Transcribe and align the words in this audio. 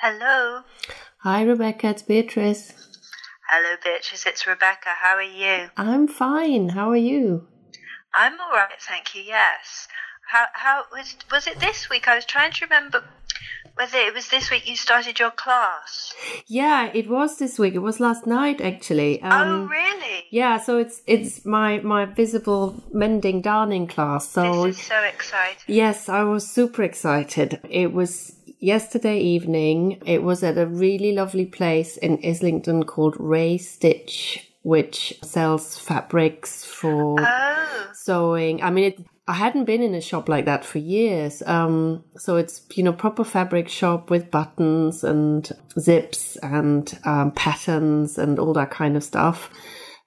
Hello. 0.00 0.62
Hi, 1.18 1.42
Rebecca. 1.42 1.88
It's 1.88 2.02
Beatrice. 2.02 2.72
Hello, 3.50 3.76
Beatrice. 3.82 4.24
It's 4.26 4.46
Rebecca. 4.46 4.88
How 5.00 5.16
are 5.16 5.22
you? 5.22 5.68
I'm 5.76 6.06
fine. 6.08 6.70
How 6.70 6.90
are 6.90 6.96
you? 6.96 7.46
I'm 8.14 8.40
all 8.40 8.50
right, 8.52 8.70
thank 8.80 9.14
you. 9.14 9.22
Yes. 9.22 9.88
How 10.30 10.46
how 10.52 10.84
was 10.92 11.16
was 11.30 11.46
it 11.46 11.60
this 11.60 11.88
week? 11.90 12.08
I 12.08 12.14
was 12.16 12.24
trying 12.24 12.52
to 12.52 12.64
remember 12.64 13.04
whether 13.74 13.98
it 13.98 14.14
was 14.14 14.28
this 14.28 14.50
week 14.50 14.68
you 14.68 14.76
started 14.76 15.18
your 15.18 15.30
class. 15.30 16.12
Yeah, 16.46 16.90
it 16.94 17.08
was 17.08 17.38
this 17.38 17.58
week. 17.58 17.74
It 17.74 17.78
was 17.78 18.00
last 18.00 18.26
night, 18.26 18.60
actually. 18.60 19.20
oh, 19.22 19.28
Um, 19.30 19.68
really? 19.68 20.24
Yeah, 20.30 20.58
so 20.58 20.78
it's 20.78 21.02
it's 21.06 21.44
my 21.44 21.78
my 21.80 22.04
visible 22.04 22.82
mending 22.92 23.42
darning 23.42 23.86
class. 23.86 24.28
So 24.30 24.66
This 24.66 24.78
is 24.80 24.86
so 24.86 25.00
exciting. 25.02 25.62
yes, 25.66 26.08
I 26.08 26.22
was 26.24 26.48
super 26.50 26.82
excited. 26.82 27.60
It 27.68 27.92
was 27.92 28.36
yesterday 28.60 29.18
evening. 29.18 30.00
It 30.06 30.22
was 30.22 30.42
at 30.42 30.58
a 30.58 30.66
really 30.66 31.12
lovely 31.12 31.46
place 31.46 31.96
in 31.96 32.20
Islington 32.24 32.84
called 32.84 33.16
Ray 33.18 33.58
Stitch, 33.58 34.50
which 34.62 35.18
sells 35.22 35.78
fabrics 35.78 36.64
for 36.64 37.16
Oh, 37.18 37.86
sewing. 37.94 38.62
I 38.62 38.70
mean, 38.70 38.84
it, 38.84 39.00
I 39.26 39.34
hadn't 39.34 39.64
been 39.64 39.82
in 39.82 39.94
a 39.94 40.00
shop 40.00 40.28
like 40.28 40.44
that 40.44 40.64
for 40.64 40.78
years. 40.78 41.42
Um, 41.46 42.04
so 42.16 42.36
it's 42.36 42.62
you 42.74 42.82
know 42.82 42.92
proper 42.92 43.24
fabric 43.24 43.68
shop 43.68 44.10
with 44.10 44.30
buttons 44.30 45.02
and 45.04 45.50
zips 45.78 46.36
and 46.42 46.98
um, 47.04 47.32
patterns 47.32 48.18
and 48.18 48.38
all 48.38 48.52
that 48.54 48.70
kind 48.70 48.96
of 48.96 49.04
stuff. 49.04 49.50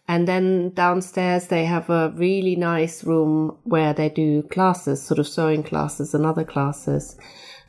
And 0.07 0.27
then 0.27 0.71
downstairs 0.73 1.47
they 1.47 1.63
have 1.63 1.89
a 1.89 2.11
really 2.15 2.57
nice 2.57 3.05
room 3.05 3.57
where 3.63 3.93
they 3.93 4.09
do 4.09 4.43
classes, 4.43 5.01
sort 5.01 5.19
of 5.19 5.27
sewing 5.27 5.63
classes 5.63 6.13
and 6.13 6.25
other 6.25 6.43
classes. 6.43 7.17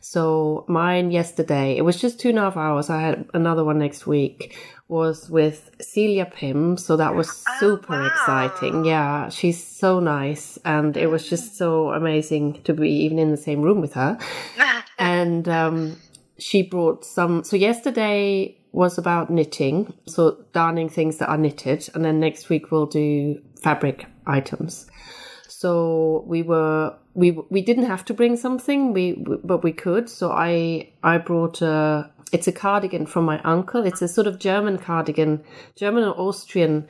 So 0.05 0.67
mine 0.69 1.13
yesterday, 1.13 1.79
it 1.79 1.81
was 1.81 1.99
just 1.99 2.21
two 2.21 2.29
and 2.29 2.39
a 2.39 2.43
half 2.43 2.59
hours. 2.59 2.91
I 2.91 3.01
had 3.01 3.27
another 3.33 3.65
one 3.65 3.79
next 3.79 4.07
week. 4.07 4.55
Was 4.87 5.31
with 5.31 5.71
Celia 5.81 6.27
Pym, 6.27 6.77
so 6.77 6.99
that 6.99 7.15
was 7.15 7.43
super 7.59 7.99
wow. 7.99 8.07
exciting. 8.07 8.85
Yeah, 8.85 9.31
she's 9.31 9.67
so 9.67 10.01
nice, 10.01 10.59
and 10.63 10.95
it 10.95 11.07
was 11.07 11.27
just 11.27 11.57
so 11.57 11.89
amazing 11.93 12.63
to 12.65 12.75
be 12.75 12.91
even 12.91 13.19
in 13.19 13.31
the 13.31 13.39
same 13.39 13.63
room 13.63 13.81
with 13.81 13.95
her. 13.95 14.19
and 14.99 15.49
um, 15.49 15.97
she 16.37 16.61
brought 16.61 17.07
some. 17.07 17.43
So 17.43 17.57
yesterday 17.57 18.59
was 18.73 18.99
about 18.99 19.31
knitting, 19.31 19.95
so 20.07 20.45
darning 20.53 20.91
things 20.91 21.17
that 21.17 21.31
are 21.31 21.39
knitted, 21.39 21.89
and 21.95 22.05
then 22.05 22.21
next 22.21 22.51
week 22.51 22.71
we'll 22.71 22.85
do 22.85 23.41
fabric 23.63 24.05
items. 24.27 24.87
So 25.49 26.25
we 26.27 26.43
were 26.43 26.95
we 27.15 27.31
we 27.31 27.63
didn't 27.63 27.87
have 27.87 28.05
to 28.07 28.15
bring 28.15 28.37
something, 28.37 28.93
we 28.93 29.13
but 29.45 29.63
we 29.63 29.73
could. 29.73 30.09
So 30.09 30.31
I 30.31 30.93
I 31.03 31.19
brought 31.19 31.63
a 31.63 32.11
it's 32.33 32.49
a 32.49 32.53
cardigan 32.53 33.07
from 33.07 33.25
my 33.25 33.41
uncle. 33.43 33.87
It's 33.87 34.03
a 34.03 34.09
sort 34.09 34.27
of 34.27 34.39
German 34.39 34.79
cardigan, 34.79 35.45
German 35.77 36.05
or 36.05 36.19
Austrian. 36.19 36.89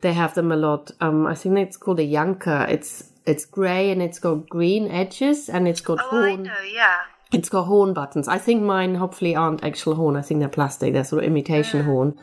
They 0.00 0.14
have 0.14 0.34
them 0.34 0.50
a 0.50 0.56
lot. 0.56 0.90
Um, 1.00 1.26
I 1.26 1.34
think 1.34 1.58
it's 1.58 1.76
called 1.76 2.00
a 2.00 2.06
Janker. 2.06 2.68
It's 2.70 3.12
it's 3.26 3.44
grey 3.44 3.90
and 3.90 4.00
it's 4.00 4.18
got 4.18 4.48
green 4.48 4.90
edges 4.90 5.48
and 5.48 5.68
it's 5.68 5.80
got 5.80 5.98
oh, 6.00 6.06
I 6.06 6.28
horn. 6.28 6.42
know. 6.44 6.60
Yeah. 6.72 6.98
It's 7.32 7.48
got 7.48 7.64
horn 7.64 7.92
buttons. 7.92 8.28
I 8.28 8.38
think 8.38 8.62
mine 8.62 8.94
hopefully 8.94 9.34
aren't 9.34 9.64
actual 9.64 9.96
horn. 9.96 10.16
I 10.16 10.22
think 10.22 10.40
they're 10.40 10.48
plastic. 10.48 10.92
They're 10.92 11.04
sort 11.04 11.24
of 11.24 11.26
imitation 11.28 11.84
horn. 11.84 12.18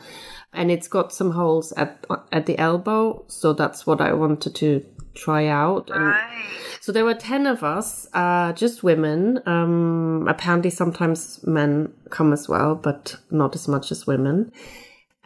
And 0.52 0.70
it's 0.70 0.88
got 0.88 1.12
some 1.12 1.32
holes 1.32 1.72
at 1.72 2.06
at 2.32 2.46
the 2.46 2.58
elbow, 2.58 3.24
so 3.26 3.52
that's 3.52 3.86
what 3.86 4.00
I 4.00 4.12
wanted 4.12 4.54
to 4.56 4.86
try 5.14 5.46
out. 5.46 5.90
Right. 5.90 6.44
so 6.80 6.92
there 6.92 7.04
were 7.04 7.14
10 7.14 7.46
of 7.46 7.62
us, 7.62 8.08
uh, 8.12 8.52
just 8.52 8.82
women. 8.82 9.40
Um, 9.46 10.26
apparently 10.28 10.70
sometimes 10.70 11.44
men 11.46 11.92
come 12.10 12.32
as 12.32 12.48
well, 12.48 12.74
but 12.74 13.16
not 13.30 13.54
as 13.54 13.68
much 13.68 13.90
as 13.90 14.06
women. 14.06 14.52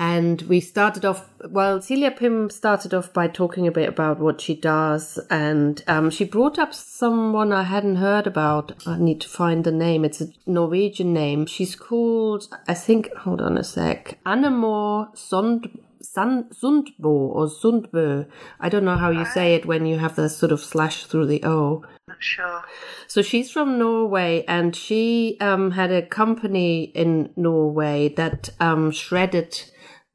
And 0.00 0.42
we 0.42 0.60
started 0.60 1.04
off, 1.04 1.28
well, 1.50 1.80
Celia 1.82 2.12
Pym 2.12 2.50
started 2.50 2.94
off 2.94 3.12
by 3.12 3.26
talking 3.26 3.66
a 3.66 3.72
bit 3.72 3.88
about 3.88 4.20
what 4.20 4.40
she 4.40 4.54
does. 4.54 5.18
And 5.28 5.82
um, 5.88 6.10
she 6.10 6.24
brought 6.24 6.56
up 6.58 6.72
someone 6.72 7.52
I 7.52 7.64
hadn't 7.64 7.96
heard 7.96 8.28
about. 8.28 8.74
I 8.86 8.96
need 8.96 9.20
to 9.22 9.28
find 9.28 9.64
the 9.64 9.72
name. 9.72 10.04
It's 10.04 10.20
a 10.20 10.28
Norwegian 10.46 11.12
name. 11.12 11.46
She's 11.46 11.74
called, 11.74 12.46
I 12.68 12.74
think, 12.74 13.12
hold 13.16 13.40
on 13.40 13.58
a 13.58 13.64
sec, 13.64 14.18
Annemor 14.24 15.16
Sond. 15.16 15.80
Sun, 16.02 16.50
Sundbo 16.50 17.04
or 17.06 17.46
Sundbo. 17.46 18.26
I 18.60 18.68
don't 18.68 18.84
know 18.84 18.96
how 18.96 19.10
you 19.10 19.24
say 19.24 19.54
it 19.54 19.66
when 19.66 19.86
you 19.86 19.98
have 19.98 20.16
the 20.16 20.28
sort 20.28 20.52
of 20.52 20.60
slash 20.60 21.04
through 21.04 21.26
the 21.26 21.44
O. 21.44 21.84
Not 22.06 22.22
sure. 22.22 22.62
So 23.06 23.22
she's 23.22 23.50
from 23.50 23.78
Norway, 23.78 24.44
and 24.48 24.74
she 24.74 25.36
um, 25.40 25.72
had 25.72 25.90
a 25.92 26.02
company 26.06 26.84
in 26.84 27.30
Norway 27.36 28.08
that 28.16 28.50
um, 28.60 28.90
shredded 28.90 29.62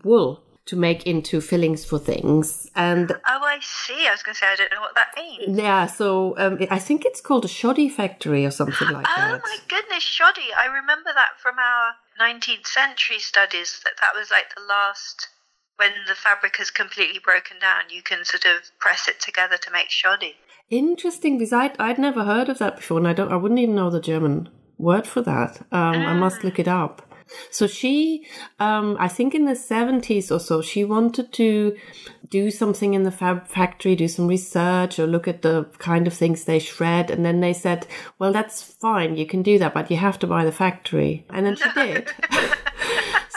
wool 0.03 0.43
to 0.65 0.75
make 0.77 1.05
into 1.05 1.41
fillings 1.41 1.83
for 1.83 1.99
things. 1.99 2.69
And 2.73 3.11
Oh, 3.11 3.41
I 3.43 3.59
see. 3.61 4.07
I 4.07 4.11
was 4.11 4.23
going 4.23 4.33
to 4.33 4.39
say 4.39 4.47
I 4.47 4.55
don't 4.55 4.71
know 4.71 4.79
what 4.79 4.95
that 4.95 5.09
means. 5.15 5.57
yeah, 5.57 5.85
so 5.87 6.35
um, 6.37 6.57
I 6.71 6.79
think 6.79 7.03
it's 7.05 7.19
called 7.19 7.43
a 7.43 7.49
shoddy 7.49 7.89
factory 7.89 8.45
or 8.45 8.51
something 8.51 8.87
like 8.89 9.05
Oh 9.09 9.13
that. 9.17 9.33
Oh 9.35 9.39
my 9.43 9.57
goodness, 9.67 10.03
shoddy! 10.03 10.53
I 10.57 10.65
remember 10.67 11.11
that 11.13 11.31
from 11.41 11.55
our 11.59 11.91
19th 12.19 12.65
century 12.67 13.19
studies. 13.19 13.81
That 13.83 13.93
that 13.99 14.17
was 14.17 14.31
like 14.31 14.55
the 14.55 14.61
last 14.61 15.27
when 15.77 15.91
the 16.07 16.15
fabric 16.15 16.57
has 16.57 16.71
completely 16.71 17.19
broken 17.19 17.59
down. 17.59 17.83
You 17.89 18.01
can 18.01 18.25
sort 18.25 18.45
of 18.45 18.71
press 18.79 19.07
it 19.07 19.19
together 19.19 19.57
to 19.57 19.71
make 19.71 19.89
shoddy. 19.89 20.35
Interesting, 20.69 21.37
because 21.37 21.53
I'd, 21.53 21.79
I'd 21.79 21.99
never 21.99 22.23
heard 22.23 22.49
of 22.49 22.59
that 22.59 22.77
before, 22.77 22.97
and 22.97 23.07
I 23.07 23.13
don't, 23.13 23.31
I 23.31 23.35
wouldn't 23.35 23.59
even 23.59 23.75
know 23.75 23.89
the 23.89 24.01
German 24.01 24.49
word 24.77 25.05
for 25.07 25.21
that. 25.21 25.61
Um, 25.71 25.95
I 25.95 26.13
must 26.13 26.43
look 26.43 26.59
it 26.59 26.67
up. 26.67 27.07
So 27.51 27.67
she, 27.67 28.27
um, 28.59 28.97
I 28.99 29.07
think 29.07 29.33
in 29.33 29.45
the 29.45 29.55
seventies 29.55 30.31
or 30.31 30.39
so, 30.39 30.61
she 30.61 30.83
wanted 30.83 31.31
to 31.33 31.75
do 32.29 32.51
something 32.51 32.93
in 32.93 33.03
the 33.03 33.11
fab 33.11 33.47
factory, 33.47 33.95
do 33.95 34.07
some 34.07 34.27
research, 34.27 34.99
or 34.99 35.07
look 35.07 35.27
at 35.27 35.41
the 35.41 35.65
kind 35.77 36.07
of 36.07 36.13
things 36.13 36.43
they 36.43 36.59
shred, 36.59 37.09
and 37.09 37.25
then 37.25 37.39
they 37.39 37.53
said, 37.53 37.87
"Well, 38.19 38.33
that's 38.33 38.61
fine, 38.61 39.15
you 39.15 39.25
can 39.25 39.41
do 39.41 39.57
that, 39.59 39.73
but 39.73 39.89
you 39.89 39.97
have 39.97 40.19
to 40.19 40.27
buy 40.27 40.43
the 40.45 40.51
factory," 40.51 41.25
and 41.29 41.45
then 41.45 41.55
she 41.55 41.71
did. 41.73 42.11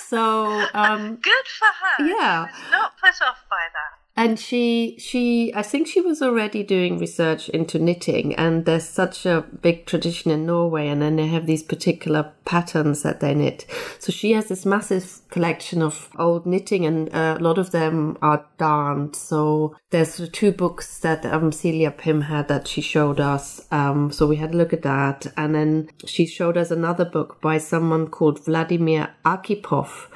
so. 0.09 0.67
Um, 0.75 1.17
Good 1.23 1.47
for 1.59 1.67
her. 1.67 2.07
Yeah. 2.07 2.49
Not 2.71 2.93
put 2.99 3.21
off 3.23 3.45
by 3.51 3.65
that. 3.73 3.96
And 4.17 4.39
she 4.39 4.97
she 4.99 5.53
i 5.55 5.63
think 5.63 5.87
she 5.87 6.01
was 6.01 6.23
already 6.23 6.63
doing 6.63 6.99
research 6.99 7.49
into 7.51 7.79
knitting 7.79 8.35
and 8.37 8.65
there's 8.65 8.89
such 8.89 9.27
a 9.27 9.43
big 9.61 9.87
tradition 9.87 10.31
in 10.31 10.47
norway 10.47 10.89
and 10.89 11.03
then 11.03 11.17
they 11.17 11.27
have 11.27 11.47
these 11.47 11.63
particular 11.63 12.33
patterns 12.47 13.03
that 13.03 13.21
they 13.21 13.35
knit. 13.35 13.67
So 13.99 14.11
she 14.11 14.33
has 14.33 14.49
this 14.49 14.65
massive 14.65 15.21
collection 15.29 15.83
of 15.83 16.09
old 16.19 16.47
knitting 16.47 16.87
and 16.87 17.15
uh, 17.15 17.37
a 17.39 17.43
lot 17.43 17.59
of 17.59 17.73
them 17.73 18.17
are 18.23 18.47
darned. 18.57 19.15
So 19.15 19.77
there's 19.91 20.27
two 20.31 20.53
books 20.53 20.99
that 21.01 21.27
um, 21.27 21.53
celia 21.53 21.91
pym 21.91 22.23
had 22.23 22.49
that 22.49 22.67
she 22.67 22.81
showed 22.81 23.21
us 23.21 23.67
um, 23.71 24.11
so 24.11 24.27
we 24.27 24.37
had 24.37 24.55
a 24.55 24.57
look 24.57 24.73
at 24.73 24.83
that. 24.83 25.27
And 25.37 25.55
then 25.55 25.91
she 26.07 26.25
showed 26.25 26.57
us 26.57 26.71
another 26.71 27.05
book 27.05 27.41
by 27.43 27.59
someone 27.59 28.07
called 28.07 28.45
vladimir 28.45 29.15
arkhipov 29.25 30.09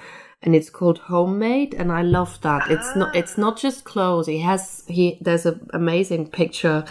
and 0.43 0.55
it's 0.57 0.71
called 0.71 0.99
homemade 0.99 1.75
and 1.75 1.93
i 1.93 2.03
love 2.03 2.41
that. 2.41 2.71
It's 2.71 2.97
not 2.97 3.15
it's 3.15 3.37
not 3.37 3.59
just 3.59 3.85
clothes. 3.85 4.27
He 4.27 4.39
has 4.41 4.85
he 4.89 5.19
there's 5.21 5.47
an 5.47 5.69
amazing 5.75 6.31
picture 6.31 6.85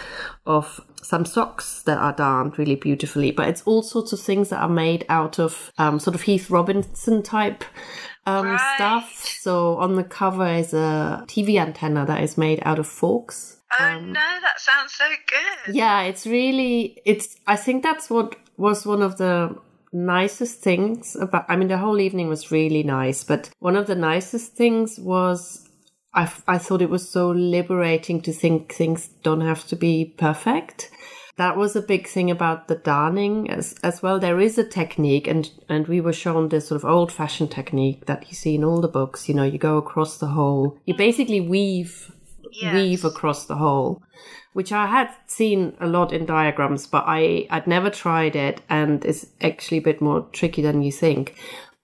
of 0.46 0.80
some 1.02 1.26
socks 1.26 1.82
that 1.84 1.98
are 1.98 2.14
darned 2.14 2.60
really 2.60 2.76
beautifully 2.76 3.32
but 3.32 3.48
it's 3.48 3.64
all 3.64 3.82
sorts 3.82 4.14
of 4.14 4.20
things 4.20 4.50
that 4.50 4.62
are 4.62 4.70
made 4.70 5.06
out 5.10 5.40
of 5.40 5.72
um, 5.78 5.98
sort 6.00 6.14
of 6.16 6.22
heath 6.24 6.50
robinson 6.50 7.24
type 7.24 7.64
um, 8.26 8.46
Right. 8.46 8.76
stuff. 8.76 9.12
So 9.40 9.78
on 9.78 9.96
the 9.96 10.04
cover 10.04 10.46
is 10.48 10.74
a 10.74 11.24
tv 11.28 11.56
antenna 11.60 12.06
that 12.06 12.22
is 12.22 12.38
made 12.38 12.60
out 12.64 12.78
of 12.78 12.86
forks. 12.88 13.58
Oh 13.80 14.00
no, 14.00 14.14
that 14.14 14.60
sounds 14.60 14.94
so 14.94 15.06
good. 15.28 15.76
yeah 15.76 16.02
it's 16.02 16.26
really 16.28 17.02
it's 17.06 17.38
i 17.48 17.56
think 17.56 17.82
that's 17.82 18.10
what 18.10 18.36
was 18.58 18.86
one 18.86 19.02
of 19.02 19.18
the 19.18 19.56
nicest 19.92 20.60
things 20.62 21.16
about 21.16 21.46
i 21.50 21.56
mean 21.56 21.68
the 21.68 21.78
whole 21.78 22.00
evening 22.00 22.28
was 22.28 22.52
really 22.52 22.84
nice 22.84 23.24
but 23.24 23.50
one 23.60 23.76
of 23.76 23.88
the 23.88 23.96
nicest 23.96 24.54
things 24.54 25.00
was 25.00 25.70
I, 26.14 26.24
f- 26.24 26.44
I 26.48 26.58
thought 26.58 26.82
it 26.82 26.90
was 26.90 27.10
so 27.10 27.30
liberating 27.30 28.22
to 28.22 28.34
think 28.34 28.74
things 28.74 29.10
don't 29.22 29.42
have 29.42 29.68
to 29.68 29.76
be 29.76 30.16
perfect. 30.18 30.90
That 31.38 31.56
was 31.56 31.76
a 31.76 31.82
big 31.82 32.08
thing 32.08 32.30
about 32.32 32.68
the 32.68 32.76
darning 32.76 33.50
as 33.50 33.76
as 33.84 34.02
well. 34.02 34.20
There 34.20 34.42
is 34.42 34.58
a 34.58 34.68
technique 34.68 35.28
and 35.28 35.50
and 35.70 35.88
we 35.88 36.02
were 36.02 36.12
shown 36.12 36.50
this 36.50 36.68
sort 36.68 36.84
of 36.84 36.90
old 36.90 37.14
fashioned 37.14 37.52
technique 37.52 38.08
that 38.08 38.28
you 38.28 38.34
see 38.34 38.56
in 38.56 38.64
all 38.64 38.82
the 38.82 38.90
books. 38.90 39.30
You 39.30 39.36
know 39.36 39.44
you 39.44 39.58
go 39.58 39.78
across 39.78 40.18
the 40.18 40.28
whole, 40.28 40.78
you 40.86 40.96
basically 40.96 41.40
weave 41.40 42.12
Yes. 42.52 42.74
weave 42.74 43.06
across 43.06 43.46
the 43.46 43.56
hole, 43.56 44.02
which 44.54 44.72
I 44.72 44.88
had 44.88 45.10
seen 45.28 45.76
a 45.80 45.88
lot 45.88 46.12
in 46.12 46.26
diagrams, 46.26 46.88
but 46.88 47.04
I, 47.08 47.48
I'd 47.50 47.68
never 47.68 47.90
tried 47.90 48.36
it 48.36 48.62
and 48.70 49.04
it's 49.06 49.26
actually 49.42 49.78
a 49.78 49.82
bit 49.82 50.02
more 50.02 50.28
tricky 50.32 50.62
than 50.62 50.82
you 50.82 50.92
think. 50.92 51.36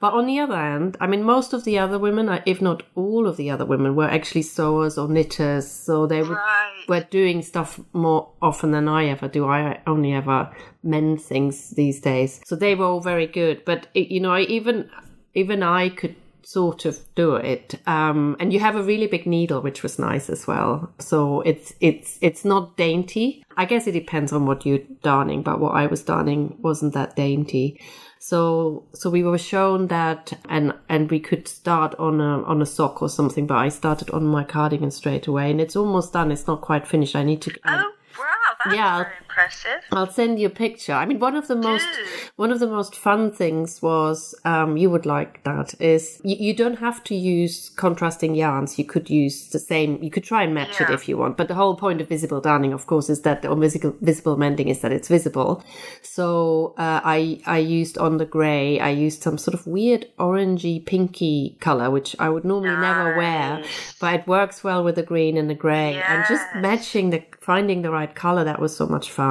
But 0.01 0.13
on 0.13 0.27
the 0.27 0.39
other 0.39 0.57
hand, 0.57 0.97
I 0.99 1.07
mean, 1.07 1.23
most 1.23 1.53
of 1.53 1.63
the 1.63 1.79
other 1.79 1.97
women, 1.97 2.29
if 2.45 2.61
not 2.61 2.83
all 2.95 3.25
of 3.27 3.37
the 3.37 3.49
other 3.49 3.65
women, 3.65 3.95
were 3.95 4.09
actually 4.09 4.41
sewers 4.41 4.97
or 4.97 5.07
knitters. 5.07 5.71
So 5.71 6.05
they 6.05 6.21
were, 6.21 6.35
Right. 6.35 6.83
were 6.89 7.07
doing 7.09 7.41
stuff 7.41 7.79
more 7.93 8.29
often 8.41 8.71
than 8.71 8.89
I 8.89 9.05
ever 9.05 9.29
do. 9.29 9.47
I 9.47 9.79
only 9.87 10.11
ever 10.13 10.51
mend 10.83 11.21
things 11.21 11.71
these 11.71 12.01
days. 12.01 12.41
So 12.45 12.55
they 12.57 12.75
were 12.75 12.85
all 12.85 12.99
very 12.99 13.25
good. 13.25 13.63
But, 13.65 13.87
you 13.95 14.19
know, 14.19 14.31
I 14.33 14.41
even, 14.41 14.89
even 15.33 15.63
I 15.63 15.89
could 15.89 16.15
sort 16.45 16.85
of 16.85 16.99
do 17.15 17.35
it. 17.35 17.75
Um, 17.87 18.37
and 18.39 18.53
you 18.53 18.59
have 18.59 18.75
a 18.75 18.83
really 18.83 19.07
big 19.07 19.25
needle, 19.25 19.61
which 19.61 19.83
was 19.83 19.97
nice 19.99 20.29
as 20.29 20.45
well. 20.47 20.93
So 20.99 21.41
it's, 21.41 21.73
it's, 21.79 22.19
it's 22.21 22.45
not 22.45 22.77
dainty. 22.77 23.43
I 23.57 23.65
guess 23.65 23.87
it 23.87 23.93
depends 23.93 24.31
on 24.31 24.45
what 24.45 24.65
you're 24.65 24.79
darning, 25.01 25.41
but 25.41 25.59
what 25.59 25.73
I 25.73 25.87
was 25.87 26.03
darning 26.03 26.57
wasn't 26.61 26.93
that 26.93 27.15
dainty. 27.15 27.81
So, 28.19 28.85
so 28.93 29.09
we 29.09 29.21
were 29.23 29.37
shown 29.37 29.87
that, 29.87 30.33
and 30.49 30.73
and 30.89 31.11
we 31.11 31.19
could 31.19 31.47
start 31.47 31.93
on 31.99 32.19
a 32.19 32.41
on 32.43 32.59
a 32.59 32.65
sock 32.65 33.03
or 33.03 33.09
something. 33.09 33.45
But 33.45 33.57
I 33.57 33.69
started 33.69 34.09
on 34.09 34.25
my 34.25 34.43
cardigan 34.43 34.89
straight 34.89 35.27
away, 35.27 35.51
and 35.51 35.61
it's 35.61 35.75
almost 35.75 36.13
done. 36.13 36.31
It's 36.31 36.47
not 36.47 36.61
quite 36.61 36.87
finished. 36.87 37.15
I 37.15 37.21
need 37.21 37.43
to. 37.43 37.51
um, 37.65 37.83
Oh, 37.85 37.91
wow, 38.17 38.55
that's 38.63 38.75
Yeah, 38.75 39.05
impressive. 39.35 39.83
I'll 39.91 40.11
send 40.11 40.39
you 40.39 40.47
a 40.47 40.49
picture. 40.49 40.93
I 40.93 41.05
mean, 41.05 41.19
one 41.19 41.35
of 41.35 41.47
the 41.47 41.55
most 41.55 41.85
Do. 41.85 42.05
one 42.37 42.51
of 42.51 42.59
the 42.59 42.67
most 42.67 42.95
fun 42.95 43.31
things 43.31 43.81
was 43.81 44.35
um, 44.45 44.77
you 44.77 44.89
would 44.89 45.05
like 45.05 45.43
that 45.43 45.73
is 45.79 46.21
you, 46.23 46.35
you 46.39 46.53
don't 46.55 46.79
have 46.79 47.03
to 47.05 47.15
use 47.15 47.69
contrasting 47.69 48.35
yarns. 48.35 48.77
You 48.79 48.85
could 48.85 49.09
use 49.09 49.49
the 49.49 49.59
same. 49.59 50.01
You 50.01 50.09
could 50.09 50.23
try 50.23 50.43
and 50.43 50.53
match 50.53 50.79
it 50.81 50.89
if 50.89 51.07
you 51.07 51.17
want. 51.17 51.37
But 51.37 51.47
the 51.47 51.55
whole 51.55 51.75
point 51.75 52.01
of 52.01 52.07
visible 52.09 52.41
darning, 52.41 52.73
of 52.73 52.87
course, 52.87 53.09
is 53.09 53.21
that 53.21 53.45
or 53.45 53.55
visible 53.55 53.95
visible 54.01 54.37
mending 54.37 54.69
is 54.69 54.81
that 54.81 54.91
it's 54.91 55.07
visible. 55.07 55.63
So 56.01 56.73
uh, 56.77 57.01
I 57.03 57.41
I 57.45 57.57
used 57.57 57.97
on 57.97 58.17
the 58.17 58.25
grey. 58.25 58.79
I 58.79 58.89
used 58.89 59.21
some 59.23 59.37
sort 59.37 59.53
of 59.53 59.67
weird 59.67 60.07
orangey 60.17 60.85
pinky 60.85 61.57
color, 61.59 61.89
which 61.91 62.15
I 62.19 62.29
would 62.29 62.45
normally 62.45 62.75
never 62.75 63.15
wear, 63.17 63.63
but 63.99 64.13
it 64.13 64.27
works 64.27 64.63
well 64.63 64.83
with 64.83 64.95
the 64.95 65.03
green 65.03 65.37
and 65.37 65.49
the 65.49 65.55
grey. 65.55 66.01
And 66.07 66.25
just 66.27 66.45
matching 66.55 67.09
the 67.09 67.23
finding 67.41 67.81
the 67.83 67.91
right 67.91 68.13
color 68.15 68.43
that 68.43 68.59
was 68.59 68.75
so 68.75 68.87
much 68.87 69.11
fun. 69.11 69.24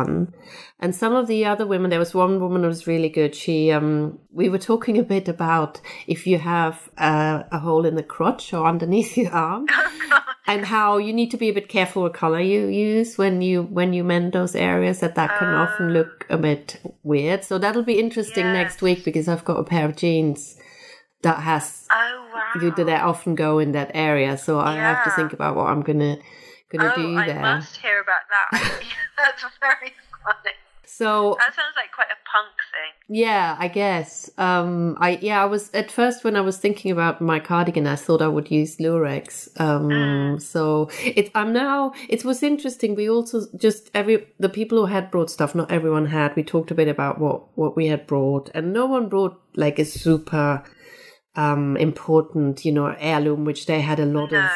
And 0.80 0.94
some 0.94 1.14
of 1.14 1.28
the 1.28 1.44
other 1.46 1.66
women, 1.66 1.90
there 1.90 1.98
was 1.98 2.14
one 2.14 2.40
woman 2.40 2.62
who 2.62 2.68
was 2.68 2.86
really 2.86 3.08
good. 3.08 3.34
She, 3.34 3.70
um, 3.72 4.18
we 4.32 4.48
were 4.48 4.58
talking 4.58 4.98
a 4.98 5.02
bit 5.02 5.28
about 5.28 5.80
if 6.06 6.26
you 6.26 6.38
have 6.38 6.90
uh, 6.98 7.44
a 7.50 7.58
hole 7.58 7.86
in 7.86 7.94
the 7.94 8.02
crotch 8.02 8.52
or 8.52 8.66
underneath 8.66 9.16
your 9.16 9.32
arm, 9.46 9.66
and 10.46 10.66
how 10.66 10.98
you 10.98 11.12
need 11.12 11.30
to 11.30 11.36
be 11.36 11.48
a 11.48 11.54
bit 11.54 11.68
careful 11.68 12.02
what 12.02 12.14
color 12.14 12.40
you 12.40 12.66
use 12.66 13.16
when 13.16 13.40
you 13.40 13.62
when 13.62 13.92
you 13.94 14.04
mend 14.04 14.32
those 14.32 14.54
areas. 14.54 15.00
That 15.00 15.14
that 15.14 15.38
can 15.38 15.48
often 15.48 15.92
look 15.92 16.26
a 16.28 16.36
bit 16.36 16.80
weird. 17.02 17.44
So 17.44 17.58
that'll 17.58 17.82
be 17.82 17.98
interesting 17.98 18.52
next 18.52 18.82
week 18.82 19.04
because 19.04 19.28
I've 19.28 19.44
got 19.44 19.58
a 19.58 19.64
pair 19.64 19.86
of 19.86 19.96
jeans 19.96 20.58
that 21.22 21.38
has 21.40 21.86
Oh, 21.90 22.30
wow. 22.34 22.60
you 22.60 22.74
do 22.74 22.84
that 22.84 23.02
often 23.02 23.34
go 23.34 23.58
in 23.58 23.72
that 23.72 23.90
area. 23.94 24.36
So 24.36 24.60
I 24.60 24.74
have 24.74 25.04
to 25.04 25.10
think 25.12 25.32
about 25.32 25.56
what 25.56 25.68
I'm 25.68 25.80
gonna 25.80 26.18
gonna 26.76 26.92
oh, 26.92 26.96
do 27.02 27.18
I 27.18 27.26
there. 27.26 27.40
must 27.40 27.76
hear 27.76 28.00
about 28.00 28.22
that. 28.30 28.82
That's 29.16 29.42
very 29.60 29.92
funny. 30.24 30.54
So 30.86 31.36
That 31.40 31.54
sounds 31.56 31.74
like 31.74 31.90
quite 31.92 32.06
a 32.06 32.20
punk 32.30 32.54
thing. 32.72 33.16
yeah, 33.16 33.56
I 33.58 33.66
guess. 33.66 34.30
Um, 34.38 34.96
I 35.00 35.18
yeah, 35.20 35.42
I 35.42 35.46
was 35.46 35.70
at 35.74 35.90
first 35.90 36.22
when 36.24 36.36
I 36.36 36.40
was 36.40 36.56
thinking 36.58 36.92
about 36.92 37.20
my 37.20 37.40
cardigan, 37.40 37.86
I 37.88 37.96
thought 37.96 38.22
I 38.22 38.28
would 38.28 38.48
use 38.50 38.76
Lurex. 38.76 39.48
Um, 39.60 39.88
Mm. 39.88 40.40
so 40.42 40.88
it 41.02 41.30
I'm 41.34 41.52
now. 41.52 41.94
It 42.08 42.24
was 42.24 42.42
interesting. 42.44 42.94
We 42.94 43.10
also 43.10 43.38
just 43.56 43.90
every 43.92 44.26
the 44.38 44.48
people 44.48 44.78
who 44.78 44.86
had 44.92 45.10
brought 45.10 45.30
stuff. 45.30 45.54
Not 45.54 45.72
everyone 45.72 46.06
had. 46.06 46.36
We 46.36 46.44
talked 46.44 46.70
a 46.70 46.74
bit 46.76 46.86
about 46.88 47.18
what 47.18 47.56
what 47.56 47.74
we 47.76 47.88
had 47.88 48.06
brought, 48.06 48.50
and 48.54 48.72
no 48.72 48.86
one 48.86 49.08
brought 49.08 49.40
like 49.56 49.80
a 49.80 49.84
super 49.84 50.62
um 51.36 51.76
important 51.78 52.64
you 52.64 52.70
know 52.70 52.94
heirloom 53.00 53.44
which 53.44 53.66
they 53.66 53.80
had 53.80 53.98
a 53.98 54.06
lot 54.06 54.30
No. 54.30 54.38
of 54.44 54.50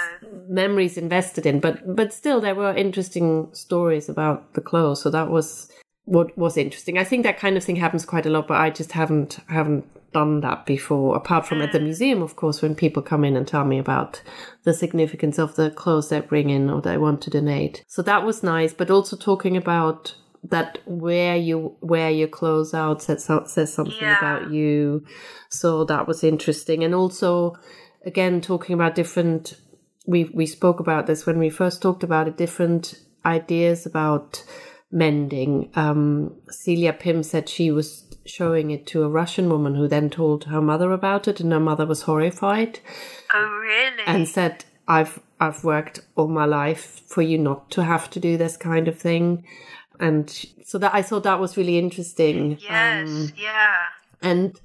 memories 0.49 0.97
invested 0.97 1.47
in 1.47 1.61
but 1.61 1.97
but 1.97 2.13
still 2.13 2.41
there 2.41 2.55
were 2.55 2.75
interesting 2.75 3.49
stories 3.53 4.09
about 4.09 4.55
the 4.55 4.61
clothes 4.61 5.03
so 5.03 5.11
that 5.11 5.29
was 5.31 5.71
what 6.09 6.37
was 6.39 6.57
interesting. 6.57 6.97
I 6.97 7.05
think 7.05 7.25
that 7.25 7.39
kind 7.39 7.59
of 7.59 7.63
thing 7.65 7.77
happens 7.77 8.07
quite 8.07 8.25
a 8.27 8.31
lot 8.31 8.49
but 8.49 8.61
i 8.61 8.71
just 8.71 8.93
haven't 8.93 9.39
haven't 9.49 9.85
done 10.13 10.41
that 10.41 10.65
before 10.65 11.17
apart 11.17 11.47
from 11.47 11.61
at 11.61 11.73
the 11.73 11.79
mm. 11.79 11.85
museum 11.85 12.23
of 12.23 12.35
course 12.35 12.63
when 12.63 12.75
people 12.75 13.03
come 13.03 13.25
in 13.25 13.37
and 13.37 13.47
tell 13.47 13.65
me 13.65 13.79
about 13.79 14.23
the 14.65 14.73
significance 14.73 15.39
of 15.39 15.55
the 15.57 15.71
clothes 15.71 16.09
they 16.09 16.21
bring 16.21 16.49
in 16.49 16.71
or 16.71 16.81
they 16.81 16.97
want 16.97 17.21
to 17.23 17.31
donate. 17.31 17.85
So 17.87 18.01
that 18.03 18.25
was 18.25 18.43
nice 18.43 18.73
but 18.73 18.91
also 18.91 19.17
talking 19.17 19.57
about 19.57 20.15
that 20.45 20.79
where 20.87 21.37
you 21.37 21.77
wear 21.81 22.11
your 22.11 22.29
clothes 22.29 22.73
out 22.73 23.03
says, 23.03 23.29
says 23.47 23.75
something 23.75 23.97
Yeah. 24.01 24.19
about 24.19 24.51
you. 24.51 25.05
So 25.51 25.85
that 25.85 26.07
was 26.07 26.25
interesting. 26.25 26.85
And 26.85 26.95
also 26.95 27.57
again 28.07 28.41
talking 28.41 28.75
about 28.75 28.95
different 28.95 29.59
we 30.09 30.25
we 30.41 30.47
spoke 30.47 30.81
about 30.81 31.07
this 31.07 31.27
when 31.27 31.39
we 31.39 31.51
first 31.51 31.83
talked 31.83 32.03
about 32.03 32.27
it 32.29 32.37
different 32.37 32.83
ideas 33.27 33.85
about 33.87 34.43
mending 34.91 35.71
um 35.77 36.35
celia 36.51 36.93
Pym 36.93 37.23
said 37.23 37.49
she 37.49 37.71
was 37.71 38.05
showing 38.25 38.71
it 38.71 38.87
to 38.87 39.03
a 39.03 39.09
russian 39.09 39.49
woman 39.51 39.75
who 39.75 39.87
then 39.89 40.09
told 40.11 40.45
her 40.45 40.63
mother 40.63 40.93
about 40.93 41.29
it 41.29 41.41
and 41.41 41.53
her 41.53 41.61
mother 41.61 41.87
was 41.87 42.03
horrified 42.03 42.81
Oh, 43.35 43.59
really? 43.63 44.03
and 44.07 44.27
said 44.27 44.65
i've 44.87 45.21
i've 45.41 45.63
worked 45.63 46.01
all 46.17 46.29
my 46.29 46.47
life 46.47 47.03
for 47.07 47.23
you 47.23 47.39
not 47.39 47.71
to 47.73 47.85
have 47.85 48.09
to 48.11 48.21
do 48.21 48.37
this 48.39 48.57
kind 48.57 48.89
of 48.89 48.99
thing 48.99 49.45
and 50.01 50.31
so 50.65 50.79
that 50.79 50.95
i 50.95 51.03
thought 51.03 51.25
that 51.25 51.41
was 51.41 51.57
really 51.59 51.79
interesting 51.79 52.59
yes, 52.61 53.09
Um, 53.09 53.33
yeah. 53.37 53.77
and 54.23 54.59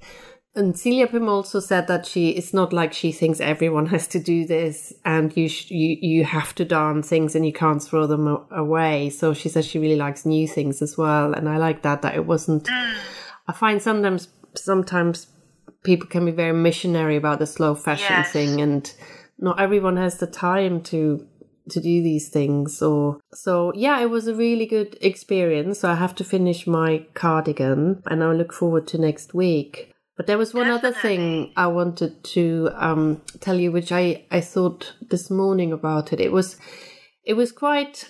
and 0.56 0.78
Celia 0.78 1.06
Pym 1.06 1.28
also 1.28 1.58
said 1.60 1.86
that 1.88 2.06
she 2.06 2.30
it's 2.30 2.54
not 2.54 2.72
like 2.72 2.92
she 2.92 3.10
thinks 3.12 3.40
everyone 3.40 3.86
has 3.86 4.06
to 4.08 4.20
do 4.20 4.46
this 4.46 4.92
and 5.04 5.36
you 5.36 5.48
sh- 5.48 5.70
you 5.70 5.96
you 6.00 6.24
have 6.24 6.54
to 6.56 6.64
darn 6.64 7.02
things 7.02 7.34
and 7.34 7.44
you 7.44 7.52
can't 7.52 7.82
throw 7.82 8.06
them 8.06 8.28
a- 8.28 8.46
away. 8.50 9.10
So 9.10 9.34
she 9.34 9.48
says 9.48 9.66
she 9.66 9.78
really 9.78 9.96
likes 9.96 10.24
new 10.24 10.46
things 10.46 10.80
as 10.82 10.96
well, 10.96 11.34
and 11.34 11.48
I 11.48 11.56
like 11.56 11.82
that 11.82 12.02
that 12.02 12.14
it 12.14 12.26
wasn't. 12.26 12.68
I 13.48 13.52
find 13.52 13.82
sometimes 13.82 14.28
sometimes 14.54 15.26
people 15.82 16.08
can 16.08 16.24
be 16.24 16.32
very 16.32 16.52
missionary 16.52 17.16
about 17.16 17.38
the 17.40 17.46
slow 17.46 17.74
fashion 17.74 18.16
Yes. 18.16 18.32
thing, 18.32 18.60
and 18.60 18.92
not 19.38 19.60
everyone 19.60 19.96
has 19.96 20.18
the 20.18 20.26
time 20.26 20.80
to 20.82 21.26
to 21.70 21.80
do 21.80 22.02
these 22.02 22.28
things 22.28 22.82
or 22.82 23.18
so 23.32 23.72
yeah 23.74 23.98
it 23.98 24.10
was 24.10 24.28
a 24.28 24.34
really 24.34 24.66
good 24.66 24.98
experience 25.00 25.80
so 25.80 25.88
i 25.88 25.94
have 25.94 26.14
to 26.14 26.22
finish 26.22 26.66
my 26.66 27.02
cardigan 27.14 28.02
and 28.04 28.22
i 28.22 28.30
look 28.32 28.52
forward 28.52 28.86
to 28.86 28.98
next 28.98 29.32
week 29.32 29.93
but 30.16 30.26
there 30.26 30.38
was 30.38 30.54
one 30.54 30.68
other 30.68 30.92
thing 30.92 31.52
i 31.56 31.66
wanted 31.66 32.22
to 32.24 32.70
um, 32.74 33.20
tell 33.40 33.58
you 33.58 33.70
which 33.72 33.90
i 33.92 34.24
i 34.30 34.40
thought 34.40 34.94
this 35.10 35.30
morning 35.30 35.72
about 35.72 36.12
it 36.12 36.20
it 36.20 36.32
was 36.32 36.56
it 37.24 37.34
was 37.34 37.52
quite 37.52 38.08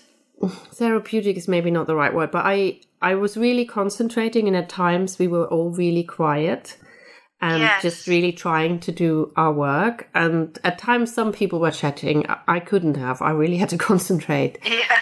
therapeutic 0.73 1.37
is 1.37 1.49
maybe 1.49 1.71
not 1.71 1.87
the 1.87 1.95
right 1.97 2.15
word 2.15 2.31
but 2.31 2.45
i 2.45 2.79
i 3.01 3.15
was 3.15 3.37
really 3.37 3.65
concentrating 3.65 4.47
and 4.49 4.57
at 4.57 4.69
times 4.69 5.19
we 5.19 5.29
were 5.29 5.47
all 5.47 5.71
really 5.71 6.05
quiet 6.05 6.77
and 7.41 7.61
Yes. 7.63 7.83
just 7.83 8.07
really 8.07 8.33
trying 8.33 8.81
to 8.81 8.93
do 8.93 9.31
our 9.37 9.53
work. 9.53 10.09
And 10.15 10.59
at 10.65 10.79
times, 10.79 11.13
some 11.13 11.31
people 11.31 11.59
were 11.61 11.73
chatting. 11.73 12.25
I- 12.27 12.39
I 12.47 12.61
couldn't 12.61 12.97
have. 12.97 13.21
I 13.21 13.33
really 13.33 13.59
had 13.59 13.69
to 13.71 13.77
concentrate. 13.91 14.59
Yeah. 14.65 14.99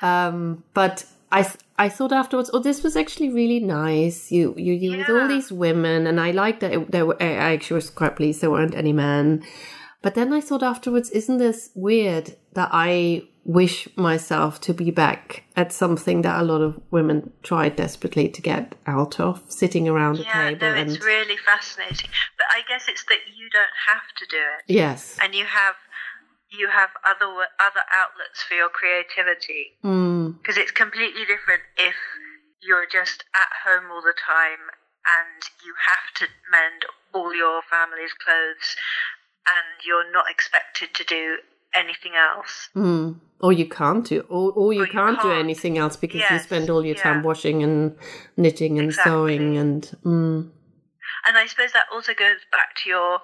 Um, 0.00 0.64
but 0.72 1.04
I 1.32 1.50
I 1.78 1.88
thought 1.88 2.12
afterwards, 2.12 2.50
oh, 2.52 2.60
this 2.60 2.82
was 2.82 2.96
actually 2.96 3.30
really 3.30 3.60
nice. 3.60 4.30
You 4.30 4.54
you 4.56 4.74
you 4.74 4.98
with 4.98 5.08
all 5.08 5.26
these 5.26 5.50
women, 5.50 6.06
and 6.06 6.20
I 6.20 6.30
liked 6.30 6.60
that 6.60 6.72
it, 6.72 6.90
there 6.90 7.06
were. 7.06 7.20
I 7.20 7.54
actually 7.54 7.76
was 7.76 7.90
quite 7.90 8.16
pleased 8.16 8.40
there 8.40 8.50
weren't 8.50 8.74
any 8.74 8.92
men. 8.92 9.42
But 10.02 10.14
then 10.14 10.32
I 10.32 10.40
thought 10.40 10.64
afterwards, 10.64 11.10
isn't 11.10 11.38
this 11.38 11.70
weird 11.74 12.36
that 12.54 12.70
I 12.72 13.22
wish 13.44 13.88
myself 13.96 14.60
to 14.60 14.74
be 14.74 14.90
back 14.90 15.44
at 15.56 15.72
something 15.72 16.22
that 16.22 16.40
a 16.40 16.44
lot 16.44 16.60
of 16.60 16.80
women 16.90 17.32
tried 17.42 17.76
desperately 17.76 18.28
to 18.28 18.42
get 18.42 18.74
out 18.86 19.18
of, 19.18 19.42
sitting 19.48 19.88
around 19.88 20.18
a 20.18 20.22
Yeah, 20.22 20.50
table 20.50 20.68
no, 20.68 20.74
and 20.74 20.90
it's 20.90 21.04
really 21.04 21.36
fascinating. 21.36 22.10
But 22.36 22.46
I 22.54 22.62
guess 22.68 22.88
it's 22.88 23.04
that 23.04 23.18
you 23.34 23.48
don't 23.50 23.76
have 23.88 24.06
to 24.18 24.26
do 24.30 24.36
it, 24.36 24.72
yes, 24.72 25.16
and 25.20 25.34
you 25.34 25.44
have 25.44 25.74
you 26.58 26.68
have 26.68 26.90
other 27.08 27.26
other 27.60 27.84
outlets 27.92 28.42
for 28.46 28.54
your 28.54 28.68
creativity. 28.68 29.72
mm, 29.84 30.36
Because 30.38 30.56
it's 30.56 30.70
completely 30.70 31.22
different 31.24 31.62
if 31.78 31.94
you're 32.60 32.86
just 32.86 33.24
at 33.34 33.50
home 33.64 33.90
all 33.90 34.02
the 34.02 34.14
time 34.14 34.62
and 35.02 35.42
you 35.64 35.74
have 35.90 36.14
to 36.14 36.26
mend 36.50 36.84
all 37.12 37.34
your 37.34 37.60
family's 37.68 38.12
clothes 38.12 38.76
and 39.48 39.66
you're 39.84 40.10
not 40.12 40.26
expected 40.30 40.94
to 40.94 41.04
do 41.04 41.38
anything 41.74 42.12
else. 42.14 42.68
mm. 42.76 43.18
or 43.40 43.52
you 43.52 43.66
can't 43.66 44.06
do, 44.06 44.20
or, 44.28 44.52
or 44.52 44.72
you, 44.72 44.82
Or 44.82 44.86
you 44.86 44.92
can't, 44.92 45.16
do 45.16 45.28
can't. 45.28 45.38
anything 45.42 45.78
else 45.78 45.96
because 45.96 46.20
you 46.30 46.38
spend 46.38 46.70
all 46.70 46.84
your 46.84 46.94
yeah. 46.96 47.02
time 47.02 47.22
washing 47.22 47.62
and 47.62 47.96
knitting 48.36 48.78
and 48.78 48.88
Exactly. 48.88 49.10
sewing 49.10 49.56
and 49.56 49.82
mm, 50.04 50.50
And 51.26 51.36
I 51.38 51.46
suppose 51.46 51.72
that 51.72 51.86
also 51.92 52.12
goes 52.14 52.38
back 52.52 52.76
to 52.84 52.90
your 52.90 53.18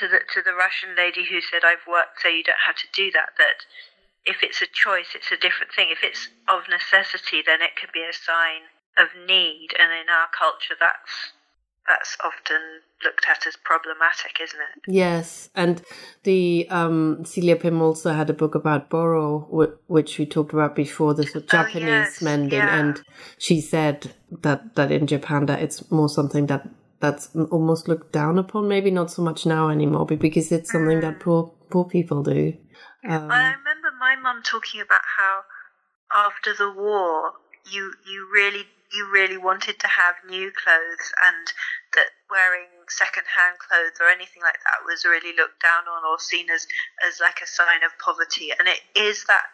to 0.00 0.08
the 0.08 0.20
to 0.34 0.42
the 0.42 0.54
Russian 0.54 0.94
lady 0.96 1.24
who 1.24 1.40
said 1.40 1.64
I've 1.64 1.86
worked 1.88 2.20
so 2.22 2.28
you 2.28 2.44
don't 2.44 2.66
have 2.66 2.76
to 2.76 2.88
do 2.94 3.10
that 3.12 3.36
that 3.38 3.64
if 4.24 4.42
it's 4.42 4.60
a 4.60 4.68
choice 4.70 5.14
it's 5.14 5.32
a 5.32 5.40
different 5.40 5.72
thing. 5.72 5.88
If 5.90 6.02
it's 6.02 6.28
of 6.48 6.68
necessity 6.68 7.42
then 7.44 7.62
it 7.62 7.76
can 7.76 7.90
be 7.92 8.04
a 8.04 8.12
sign 8.12 8.68
of 8.98 9.08
need 9.14 9.72
and 9.78 9.92
in 9.92 10.10
our 10.10 10.28
culture 10.34 10.74
that's 10.78 11.32
that's 11.88 12.16
often 12.22 12.60
looked 13.02 13.24
at 13.28 13.46
as 13.46 13.56
problematic, 13.64 14.38
isn't 14.42 14.60
it? 14.60 14.92
Yes, 14.92 15.48
and 15.54 15.82
the 16.24 16.68
um, 16.70 17.24
Celia 17.24 17.56
Pym 17.56 17.80
also 17.80 18.12
had 18.12 18.28
a 18.28 18.34
book 18.34 18.54
about 18.54 18.90
boro, 18.90 19.78
which 19.86 20.18
we 20.18 20.26
talked 20.26 20.52
about 20.52 20.76
before, 20.76 21.14
the 21.14 21.24
sort 21.24 21.44
of 21.44 21.48
Japanese 21.48 21.82
oh, 21.82 21.86
yes, 21.86 22.22
mending, 22.22 22.58
yeah. 22.58 22.78
and 22.78 23.00
she 23.38 23.60
said 23.60 24.12
that 24.42 24.74
that 24.74 24.92
in 24.92 25.06
Japan 25.06 25.46
that 25.46 25.62
it's 25.62 25.90
more 25.90 26.08
something 26.08 26.46
that 26.46 26.68
that's 27.00 27.34
almost 27.50 27.88
looked 27.88 28.12
down 28.12 28.38
upon. 28.38 28.68
Maybe 28.68 28.90
not 28.90 29.10
so 29.10 29.22
much 29.22 29.46
now 29.46 29.68
anymore, 29.68 30.06
but 30.06 30.18
because 30.18 30.50
it's 30.52 30.72
something 30.72 30.98
mm. 30.98 31.02
that 31.02 31.20
poor 31.20 31.52
poor 31.70 31.84
people 31.84 32.22
do. 32.22 32.54
Um, 33.08 33.30
I 33.30 33.54
remember 33.54 33.90
my 33.98 34.16
mum 34.16 34.42
talking 34.44 34.80
about 34.80 35.02
how 35.16 35.42
after 36.12 36.54
the 36.54 36.72
war, 36.72 37.32
you 37.70 37.92
you 38.06 38.28
really 38.32 38.66
you 38.92 39.10
really 39.12 39.36
wanted 39.36 39.78
to 39.78 39.86
have 39.86 40.14
new 40.26 40.50
clothes 40.50 41.12
and 41.26 41.52
that 41.94 42.08
wearing 42.30 42.68
second-hand 42.88 43.56
clothes 43.60 44.00
or 44.00 44.08
anything 44.08 44.40
like 44.42 44.56
that 44.64 44.80
was 44.84 45.04
really 45.04 45.36
looked 45.36 45.60
down 45.60 45.84
on 45.84 46.04
or 46.08 46.18
seen 46.18 46.48
as 46.50 46.66
as 47.06 47.20
like 47.20 47.40
a 47.42 47.46
sign 47.46 47.84
of 47.84 47.92
poverty 48.00 48.48
and 48.58 48.68
it 48.68 48.80
is 48.96 49.24
that 49.28 49.44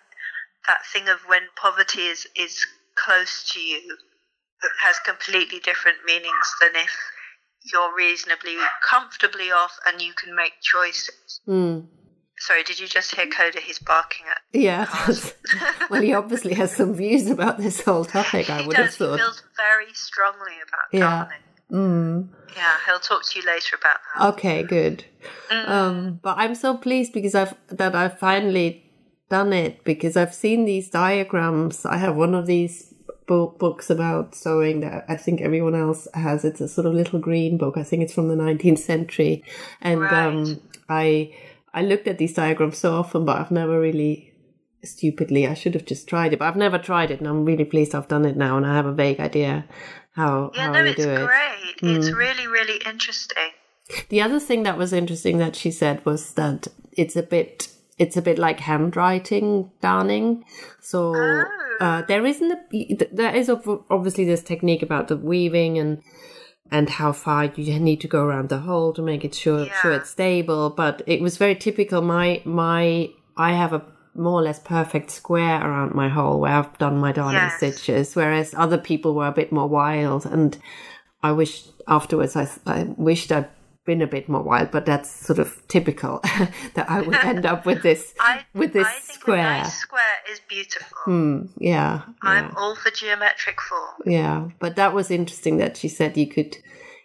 that 0.67 0.87
thing 0.93 1.09
of 1.09 1.19
when 1.27 1.43
poverty 1.57 2.07
is 2.07 2.27
is 2.37 2.67
close 2.95 3.51
to 3.53 3.61
you 3.61 3.99
that 4.63 4.71
has 4.81 4.99
completely 5.01 5.59
different 5.61 5.99
meanings 6.07 6.49
than 6.61 6.77
if 6.77 6.95
you're 7.73 7.95
reasonably 7.97 8.57
comfortably 8.89 9.51
off 9.51 9.79
and 9.87 10.01
you 10.03 10.13
can 10.13 10.35
make 10.35 10.53
choices 10.61 11.41
mm. 11.49 11.85
Sorry, 12.37 12.65
did 12.65 12.81
you 12.81 12.89
just 12.89 13.15
hear 13.15 13.27
Coda? 13.27 13.61
He's 13.61 13.79
barking 13.79 14.27
at. 14.29 14.39
Yeah. 14.53 14.87
well, 15.91 16.03
he 16.03 16.13
obviously 16.13 16.53
has 16.55 16.75
some 16.75 16.93
views 16.93 17.31
about 17.31 17.59
this 17.59 17.81
whole 17.81 18.05
topic. 18.05 18.51
I 18.51 18.67
would 18.67 18.77
does. 18.77 18.87
have 18.87 18.95
thought. 18.95 19.13
He 19.13 19.19
feels 19.19 19.43
very 19.57 19.95
strongly 19.95 20.55
about 20.67 20.83
yeah. 20.93 21.29
Mm. 21.71 22.29
Yeah, 22.57 22.73
he'll 22.87 22.99
talk 22.99 23.25
to 23.25 23.41
you 23.41 23.47
later 23.47 23.77
about 23.77 23.97
that. 24.15 24.27
Okay, 24.35 24.63
good. 24.63 25.05
Mm. 25.51 25.69
Um, 25.69 26.21
but 26.23 26.37
I'm 26.39 26.55
so 26.55 26.77
pleased 26.77 27.13
because 27.13 27.35
I've 27.35 27.55
that 27.69 27.95
I've 27.95 28.19
finally 28.19 28.91
done 29.29 29.53
it 29.53 29.83
because 29.85 30.17
I've 30.17 30.35
seen 30.35 30.65
these 30.65 30.91
diagrams. 30.91 31.85
I 31.85 31.97
have 31.97 32.15
one 32.15 32.35
of 32.35 32.47
these 32.47 32.94
books 33.27 33.91
about 33.91 34.35
sewing 34.35 34.81
that 34.81 35.05
I 35.09 35.17
think 35.17 35.41
everyone 35.41 35.75
else 35.75 36.07
has. 36.15 36.45
It's 36.45 36.61
a 36.61 36.69
sort 36.69 36.87
of 36.87 36.95
little 36.95 37.19
green 37.19 37.57
book. 37.57 37.77
I 37.77 37.83
think 37.83 38.03
it's 38.03 38.15
from 38.15 38.29
the 38.29 38.35
19th 38.35 38.79
century, 38.79 39.45
and 39.81 40.01
right. 40.01 40.13
um, 40.13 40.61
I 40.89 41.35
I 41.73 41.83
looked 41.83 42.07
at 42.07 42.19
these 42.19 42.35
diagrams 42.35 42.79
so 42.79 42.95
often, 42.95 43.25
but 43.25 43.39
I've 43.39 43.51
never 43.51 43.81
really 43.81 44.33
stupidly 44.83 45.47
I 45.47 45.55
should 45.55 45.75
have 45.75 45.87
just 45.87 46.07
tried 46.07 46.35
it, 46.35 46.39
but 46.39 46.47
I've 46.47 46.57
never 46.57 46.79
tried 46.79 47.11
it, 47.11 47.21
and 47.21 47.29
I'm 47.29 47.45
really 47.45 47.65
pleased 47.65 47.95
I've 47.95 48.09
done 48.09 48.25
it 48.25 48.37
now, 48.37 48.57
and 48.57 48.67
I 48.67 48.75
have 48.75 48.87
a 48.87 48.93
vague 48.93 49.21
idea 49.21 49.65
how 50.13 50.53
yeah, 50.55 50.67
how 50.67 50.73
no, 50.73 50.85
it's 50.85 51.03
do 51.03 51.11
it. 51.11 51.27
great. 51.27 51.77
Mm. 51.83 51.97
It's 51.97 52.13
really 52.13 52.47
really 52.47 52.81
interesting. 52.87 53.51
The 54.09 54.23
other 54.23 54.41
thing 54.41 54.63
that 54.63 54.79
was 54.79 54.93
interesting 54.93 55.39
that 55.39 55.57
she 55.57 55.71
said 55.71 56.05
was 56.07 56.35
that 56.35 56.69
it's 56.93 57.17
a 57.17 57.23
bit 57.23 57.69
it's 57.99 58.17
a 58.17 58.23
bit 58.23 58.39
like 58.39 58.61
handwriting 58.61 59.71
darning. 59.81 60.45
So 60.81 61.15
oh. 61.17 61.64
Uh, 61.81 62.03
there 62.03 62.25
isn't 62.27 62.53
a, 62.53 63.09
there 63.13 63.35
is 63.35 63.49
obviously 63.49 64.25
this 64.25 64.43
technique 64.43 64.83
about 64.83 65.09
the 65.09 65.17
weaving 65.17 65.79
and 65.79 66.03
and 66.71 66.89
how 66.89 67.13
far 67.13 67.45
you 67.45 67.79
need 67.79 68.01
to 68.01 68.09
go 68.09 68.25
around 68.25 68.49
the 68.49 68.59
hole 68.59 68.93
to 68.95 69.03
make 69.03 69.25
it 69.25 69.35
sure 69.35 69.67
yeah. 69.67 69.81
sure 69.81 69.93
it's 69.93 70.11
stable. 70.11 70.71
But 70.71 71.03
it 71.07 71.21
was 71.21 71.37
very 71.37 71.55
typical. 71.55 72.03
My 72.03 72.43
my 72.45 73.11
I 73.37 73.53
have 73.53 73.73
a 73.73 73.83
more 74.15 74.41
or 74.41 74.43
less 74.43 74.61
perfect 74.61 75.11
square 75.11 75.61
around 75.61 75.95
my 75.95 76.09
hole 76.09 76.41
where 76.41 76.53
I've 76.53 76.79
done 76.79 76.99
my 76.99 77.13
darning 77.13 77.43
yes. 77.43 77.57
stitches, 77.57 78.15
whereas 78.15 78.55
other 78.55 78.79
people 78.79 79.15
were 79.15 79.27
a 79.27 79.33
bit 79.33 79.53
more 79.53 79.69
wild. 79.69 80.25
And 80.25 80.57
I 81.23 81.33
wish 81.33 81.65
afterwards 81.89 82.37
I, 82.37 82.49
I 82.67 82.85
wished 82.97 83.33
I'd 83.33 83.49
been 83.85 84.01
a 84.03 84.07
bit 84.07 84.29
more 84.29 84.43
wild, 84.43 84.71
but 84.71 84.87
that's 84.87 85.11
sort 85.11 85.39
of 85.39 85.67
typical 85.69 86.21
that 86.75 86.89
I 86.89 87.03
would 87.03 87.17
end 87.17 87.45
up 87.47 87.67
with 87.67 87.83
this 87.83 88.15
I, 88.21 88.45
with 88.55 88.73
this 88.73 88.87
I 88.87 89.01
square. 89.01 89.43
nice 89.43 89.75
square 89.75 90.17
is 90.31 90.41
beautiful. 90.49 90.99
Hmm, 91.05 91.47
yeah, 91.59 92.03
I'm 92.23 92.47
yeah. 92.47 92.55
all 92.57 92.75
for 92.75 92.91
geometric 92.91 93.61
form. 93.61 94.03
Yeah, 94.07 94.49
but 94.59 94.77
that 94.77 94.95
was 94.95 95.11
interesting 95.11 95.59
that 95.59 95.77
she 95.77 95.89
said 95.89 96.17
you 96.17 96.27
could. 96.27 96.57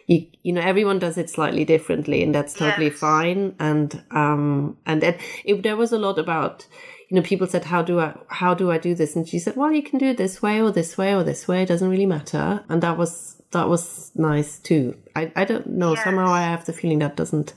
You, 0.06 0.26
you 0.42 0.52
know 0.52 0.60
everyone 0.60 0.98
does 0.98 1.16
it 1.18 1.30
slightly 1.30 1.64
differently 1.64 2.24
and 2.24 2.34
that's 2.34 2.52
totally 2.52 2.88
yes. 2.88 2.98
fine 2.98 3.54
and 3.60 4.02
um 4.10 4.76
and 4.84 5.00
then 5.00 5.16
it, 5.44 5.62
there 5.62 5.76
was 5.76 5.92
a 5.92 5.98
lot 5.98 6.18
about 6.18 6.66
you 7.08 7.14
know 7.14 7.22
people 7.22 7.46
said 7.46 7.66
how 7.66 7.80
do 7.80 8.00
i 8.00 8.12
how 8.26 8.52
do 8.52 8.72
i 8.72 8.78
do 8.78 8.92
this 8.96 9.14
and 9.14 9.28
she 9.28 9.38
said 9.38 9.54
well 9.54 9.70
you 9.70 9.84
can 9.84 10.00
do 10.00 10.06
it 10.06 10.16
this 10.16 10.42
way 10.42 10.60
or 10.60 10.72
this 10.72 10.98
way 10.98 11.14
or 11.14 11.22
this 11.22 11.46
way 11.46 11.62
it 11.62 11.66
doesn't 11.66 11.88
really 11.88 12.06
matter 12.06 12.64
and 12.68 12.82
that 12.82 12.98
was 12.98 13.40
that 13.52 13.68
was 13.68 14.12
nice 14.14 14.58
too. 14.58 14.96
I, 15.20 15.32
I 15.42 15.44
don't 15.44 15.66
know. 15.66 15.94
Yes. 15.94 16.04
Somehow 16.04 16.28
I 16.28 16.42
have 16.42 16.64
the 16.64 16.72
feeling 16.72 17.00
that 17.00 17.16
doesn't 17.16 17.54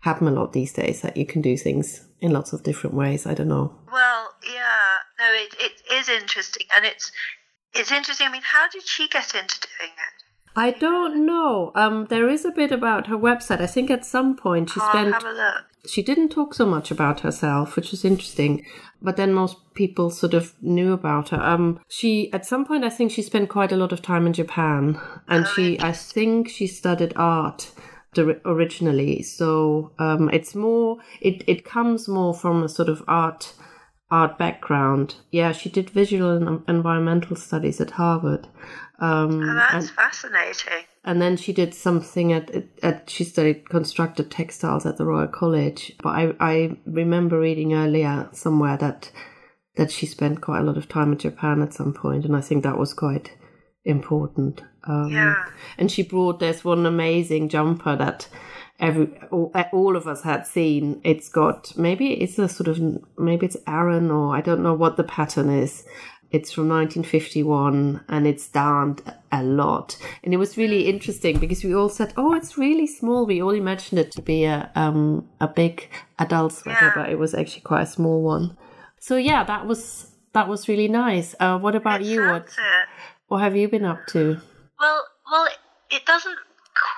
happen 0.00 0.28
a 0.28 0.30
lot 0.30 0.52
these 0.52 0.72
days 0.72 1.00
that 1.02 1.16
you 1.16 1.26
can 1.26 1.42
do 1.42 1.56
things 1.56 2.06
in 2.20 2.32
lots 2.32 2.52
of 2.52 2.62
different 2.62 2.96
ways. 2.96 3.26
I 3.26 3.34
don't 3.34 3.48
know. 3.48 3.74
Well, 3.92 4.28
yeah, 4.44 4.98
no, 5.18 5.26
it, 5.32 5.54
it 5.58 5.94
is 5.94 6.08
interesting, 6.08 6.66
and 6.76 6.84
it's 6.84 7.12
it's 7.74 7.92
interesting. 7.92 8.26
I 8.28 8.32
mean, 8.32 8.42
how 8.44 8.68
did 8.68 8.86
she 8.86 9.08
get 9.08 9.34
into 9.34 9.60
doing 9.60 9.92
it? 9.92 10.16
I 10.58 10.70
don't 10.70 11.26
know. 11.26 11.72
Um, 11.74 12.06
there 12.08 12.28
is 12.30 12.46
a 12.46 12.50
bit 12.50 12.72
about 12.72 13.08
her 13.08 13.16
website. 13.16 13.60
I 13.60 13.66
think 13.66 13.90
at 13.90 14.06
some 14.06 14.36
point 14.36 14.70
she 14.70 14.80
oh, 14.82 14.88
spent. 14.88 15.14
Have 15.86 15.92
a 15.92 15.92
look. 15.92 15.92
She 15.92 16.02
didn't 16.02 16.30
talk 16.30 16.54
so 16.54 16.66
much 16.66 16.90
about 16.90 17.20
herself, 17.20 17.76
which 17.76 17.92
is 17.92 18.04
interesting. 18.04 18.64
But 19.02 19.16
then 19.16 19.32
most 19.34 19.56
people 19.74 20.10
sort 20.10 20.34
of 20.34 20.54
knew 20.62 20.92
about 20.92 21.28
her. 21.30 21.40
Um, 21.40 21.80
she 21.88 22.32
at 22.32 22.46
some 22.46 22.64
point 22.64 22.84
I 22.84 22.90
think 22.90 23.12
she 23.12 23.22
spent 23.22 23.48
quite 23.48 23.72
a 23.72 23.76
lot 23.76 23.92
of 23.92 24.02
time 24.02 24.26
in 24.26 24.32
Japan, 24.32 24.98
and 25.28 25.46
she 25.48 25.78
I 25.80 25.92
think 25.92 26.48
she 26.48 26.66
studied 26.66 27.12
art 27.16 27.72
originally. 28.18 29.22
So 29.22 29.92
um, 29.98 30.30
it's 30.30 30.54
more 30.54 30.98
it 31.20 31.44
it 31.46 31.64
comes 31.64 32.08
more 32.08 32.34
from 32.34 32.62
a 32.62 32.68
sort 32.68 32.88
of 32.88 33.02
art 33.06 33.54
art 34.10 34.38
background. 34.38 35.16
Yeah, 35.30 35.52
she 35.52 35.68
did 35.68 35.90
visual 35.90 36.30
and 36.30 36.62
environmental 36.68 37.36
studies 37.36 37.80
at 37.80 37.92
Harvard. 37.92 38.46
Um, 38.98 39.42
oh, 39.42 39.54
that's 39.54 39.86
and, 39.86 39.90
fascinating. 39.90 40.84
And 41.04 41.20
then 41.20 41.36
she 41.36 41.52
did 41.52 41.74
something 41.74 42.32
at, 42.32 42.50
at 42.82 43.10
she 43.10 43.24
studied 43.24 43.68
constructed 43.68 44.30
textiles 44.30 44.86
at 44.86 44.96
the 44.96 45.04
Royal 45.04 45.28
College. 45.28 45.92
But 46.02 46.10
I 46.10 46.34
I 46.40 46.76
remember 46.86 47.38
reading 47.38 47.74
earlier 47.74 48.28
somewhere 48.32 48.76
that 48.78 49.10
that 49.76 49.90
she 49.90 50.06
spent 50.06 50.40
quite 50.40 50.60
a 50.60 50.64
lot 50.64 50.78
of 50.78 50.88
time 50.88 51.12
in 51.12 51.18
Japan 51.18 51.62
at 51.62 51.74
some 51.74 51.92
point, 51.92 52.24
and 52.24 52.34
I 52.34 52.40
think 52.40 52.62
that 52.62 52.78
was 52.78 52.94
quite 52.94 53.36
important. 53.84 54.62
Um, 54.84 55.10
yeah. 55.10 55.34
And 55.78 55.90
she 55.90 56.02
brought 56.02 56.40
this 56.40 56.64
one 56.64 56.86
amazing 56.86 57.48
jumper 57.48 57.96
that 57.96 58.28
every 58.78 59.08
all, 59.30 59.52
all, 59.72 59.96
of 59.96 60.06
us 60.06 60.22
had 60.22 60.46
seen. 60.46 61.00
It's 61.04 61.28
got 61.28 61.76
maybe 61.76 62.12
it's 62.14 62.38
a 62.38 62.48
sort 62.48 62.68
of 62.68 62.80
maybe 63.18 63.46
it's 63.46 63.56
Aran 63.66 64.10
or 64.10 64.36
I 64.36 64.40
don't 64.40 64.62
know 64.62 64.74
what 64.74 64.96
the 64.96 65.04
pattern 65.04 65.50
is. 65.50 65.84
It's 66.30 66.52
from 66.52 66.68
1951 66.68 68.04
and 68.08 68.26
it's 68.26 68.48
darned 68.48 69.02
a 69.30 69.42
lot. 69.42 69.96
And 70.24 70.34
it 70.34 70.38
was 70.38 70.56
really 70.56 70.88
interesting 70.88 71.38
because 71.38 71.62
we 71.62 71.74
all 71.74 71.88
said, 71.88 72.12
"Oh, 72.16 72.34
it's 72.34 72.58
really 72.58 72.86
small." 72.86 73.26
We 73.26 73.40
all 73.42 73.54
imagined 73.54 73.98
it 73.98 74.12
to 74.12 74.22
be 74.22 74.44
a 74.44 74.70
um 74.74 75.28
a 75.40 75.48
big 75.48 75.88
adult 76.18 76.52
sweater, 76.52 76.86
yeah. 76.86 76.92
but 76.94 77.10
it 77.10 77.18
was 77.18 77.34
actually 77.34 77.62
quite 77.62 77.82
a 77.82 77.86
small 77.86 78.22
one. 78.22 78.56
So 78.98 79.16
yeah, 79.16 79.44
that 79.44 79.66
was 79.66 80.12
that 80.32 80.48
was 80.48 80.68
really 80.68 80.88
nice. 80.88 81.34
Uh, 81.38 81.58
what 81.58 81.74
about 81.74 82.00
it 82.00 82.08
you? 82.08 82.20
What 82.20 82.46
it. 82.46 82.88
what 83.28 83.38
have 83.38 83.56
you 83.56 83.68
been 83.68 83.84
up 83.84 84.06
to? 84.08 84.40
Well, 84.78 85.04
well, 85.30 85.48
it 85.90 86.04
doesn't 86.04 86.38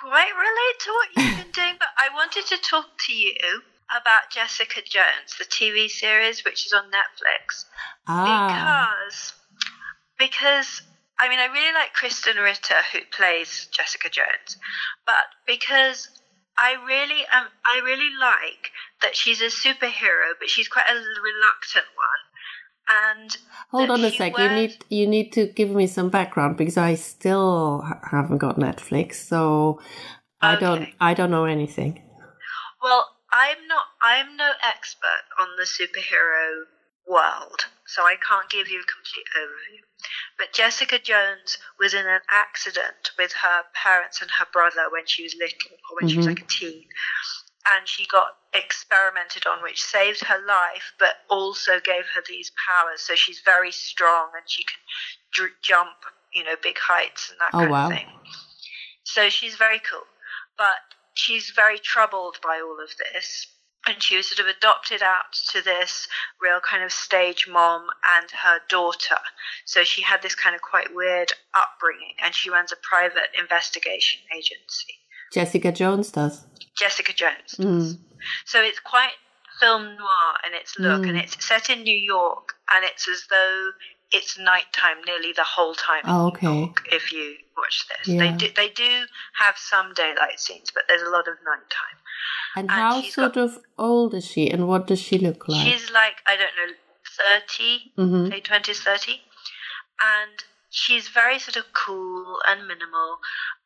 quite 0.03 0.33
relate 0.35 0.79
to 0.81 0.91
what 0.91 1.09
you've 1.17 1.45
been 1.45 1.53
doing, 1.53 1.77
but 1.79 1.89
I 1.97 2.15
wanted 2.15 2.47
to 2.47 2.57
talk 2.59 2.87
to 3.07 3.13
you 3.13 3.63
about 3.91 4.31
Jessica 4.31 4.83
Jones, 4.85 5.37
the 5.39 5.45
TV 5.45 5.89
series, 5.89 6.45
which 6.45 6.67
is 6.67 6.73
on 6.73 6.85
Netflix. 6.91 7.65
Ah. 8.07 8.95
Because, 9.09 9.33
because 10.19 10.83
I 11.21 11.29
mean, 11.29 11.39
I 11.39 11.47
really 11.47 11.73
like 11.75 11.95
Krysten 11.95 12.43
Ritter, 12.43 12.81
who 12.93 13.01
plays 13.11 13.69
Jessica 13.73 14.09
Jones, 14.09 14.57
but 15.07 15.27
because 15.47 16.09
I 16.57 16.75
really 16.87 17.23
um, 17.33 17.47
I 17.65 17.81
really 17.85 18.11
like 18.21 18.71
that 19.03 19.17
she's 19.17 19.41
a 19.41 19.47
superhero, 19.47 20.35
but 20.39 20.49
she's 20.49 20.69
quite 20.69 20.87
a 20.89 20.95
reluctant 20.95 21.87
one. 21.95 22.23
And 22.91 23.37
hold 23.71 23.91
on 23.91 24.05
a 24.05 24.11
sec, 24.11 24.39
you 24.39 24.49
need 24.49 24.85
you 24.89 25.07
need 25.07 25.33
to 25.33 25.47
give 25.47 25.71
me 25.71 25.87
some 25.87 26.09
background 26.09 26.57
because 26.57 26.77
I 26.77 26.95
still 26.95 27.85
haven't 28.11 28.39
got 28.39 28.57
Netflix, 28.57 29.15
so 29.15 29.81
I 30.41 30.55
okay. 30.55 30.61
don't 30.61 30.89
I 31.01 31.15
don't 31.15 31.31
know 31.31 31.45
anything. 31.45 32.03
Well, 32.83 33.07
I'm 33.33 33.67
not 33.69 33.85
I'm 34.01 34.37
no 34.37 34.51
expert 34.65 35.25
on 35.39 35.49
the 35.59 35.65
superhero 35.65 36.65
world, 37.07 37.67
so 37.89 38.03
I 38.03 38.17
can't 38.21 38.51
give 38.51 38.69
you 38.69 38.81
a 38.81 38.85
complete 38.85 39.25
overview. 39.33 39.81
But 40.37 40.53
Jessica 40.53 40.99
Jones 40.99 41.57
was 41.81 41.95
in 41.95 42.07
an 42.07 42.21
accident 42.29 43.17
with 43.19 43.33
her 43.33 43.63
parents 43.73 44.21
and 44.21 44.31
her 44.39 44.47
brother 44.53 44.93
when 44.93 45.07
she 45.07 45.23
was 45.25 45.35
little, 45.35 45.73
or 45.91 45.97
when 45.97 46.05
mm-hmm. 46.05 46.13
she 46.13 46.17
was 46.19 46.27
like 46.27 46.45
a 46.45 46.47
teen. 46.47 46.85
And 47.73 47.89
she 47.89 48.07
got 48.07 48.37
experimented 48.53 49.47
on, 49.47 49.63
which 49.63 49.83
saved 49.83 50.21
her 50.25 50.39
life, 50.47 50.93
but 50.99 51.25
also 51.29 51.81
gave 51.81 52.05
her 52.15 52.23
these 52.29 52.53
powers. 52.69 53.01
So 53.01 53.15
she's 53.15 53.41
very 53.41 53.73
strong 53.73 54.29
and 54.37 54.45
she 54.47 54.65
can 54.65 55.51
jump, 55.63 55.97
you 56.35 56.45
know, 56.45 56.57
big 56.63 56.77
heights 56.79 57.31
and 57.31 57.41
that 57.41 57.57
oh, 57.57 57.59
kind 57.59 57.71
wow. 57.71 57.87
of 57.87 57.97
thing. 57.97 58.07
So 59.05 59.31
she's 59.31 59.57
very 59.57 59.81
cool, 59.81 60.05
but 60.57 60.85
she's 61.15 61.51
very 61.57 61.79
troubled 61.79 62.37
by 62.43 62.61
all 62.61 62.79
of 62.83 62.91
this. 62.99 63.47
And 63.87 64.03
she 64.03 64.17
was 64.17 64.29
sort 64.29 64.41
of 64.41 64.55
adopted 64.55 65.03
out 65.03 65.33
to 65.53 65.63
this 65.63 66.09
real 66.43 66.61
kind 66.61 66.83
of 66.85 66.93
stage 66.93 67.47
mom 67.49 67.87
and 68.19 68.31
her 68.31 68.61
daughter. 68.69 69.17
So 69.65 69.83
she 69.85 70.03
had 70.03 70.21
this 70.21 70.35
kind 70.35 70.55
of 70.55 70.61
quite 70.63 70.95
weird 70.95 71.33
upbringing, 71.55 72.15
and 72.23 72.35
she 72.35 72.51
runs 72.51 72.71
a 72.73 72.77
private 72.83 73.29
investigation 73.39 74.21
agency. 74.37 74.95
Jessica 75.33 75.73
Jones 75.73 76.11
does. 76.11 76.45
Jessica 76.77 77.13
Jones. 77.13 77.55
Mm. 77.59 77.99
So 78.45 78.61
it's 78.63 78.79
quite 78.81 79.13
film 79.61 79.85
noir 79.85 80.35
in 80.47 80.55
its 80.55 80.79
look, 80.79 81.03
Mm. 81.03 81.09
and 81.11 81.19
it's 81.19 81.43
set 81.45 81.71
in 81.71 81.83
New 81.83 81.97
York, 81.97 82.55
and 82.75 82.85
it's 82.85 83.09
as 83.09 83.25
though 83.31 83.73
it's 84.11 84.39
nighttime 84.39 85.03
nearly 85.05 85.33
the 85.33 85.45
whole 85.45 85.75
time. 85.75 86.03
in 86.05 86.11
Oh, 86.11 86.23
New 86.23 86.29
okay. 86.29 86.47
York, 86.61 86.89
if 86.93 87.13
you 87.13 87.37
watch 87.57 87.85
this, 87.89 88.09
Yeah. 88.09 88.21
they 88.21 88.33
do 88.33 88.49
they 88.55 88.69
do 88.71 89.07
have 89.39 89.57
some 89.59 89.93
daylight 89.95 90.41
scenes, 90.41 90.71
but 90.71 90.85
there's 90.89 91.03
a 91.03 91.11
lot 91.11 91.27
of 91.29 91.37
nighttime. 91.45 91.99
And 92.57 92.71
And 92.71 92.71
how 92.71 93.03
sort 93.03 93.37
of 93.37 93.59
old 93.79 94.15
is 94.15 94.27
she, 94.27 94.51
and 94.51 94.67
what 94.67 94.87
does 94.87 95.01
she 95.01 95.19
look 95.19 95.49
like? 95.49 95.67
She's 95.67 95.91
like 95.91 96.17
I 96.27 96.37
don't 96.37 96.57
know, 96.57 96.75
thirty, 97.19 97.93
hmm 97.97 98.31
late 98.31 98.45
twenties, 98.45 98.81
thirty, 98.81 99.23
and 100.01 100.45
she's 100.71 101.09
very 101.09 101.39
sort 101.39 101.57
of 101.57 101.73
cool 101.73 102.39
and 102.49 102.67
minimal, 102.67 103.19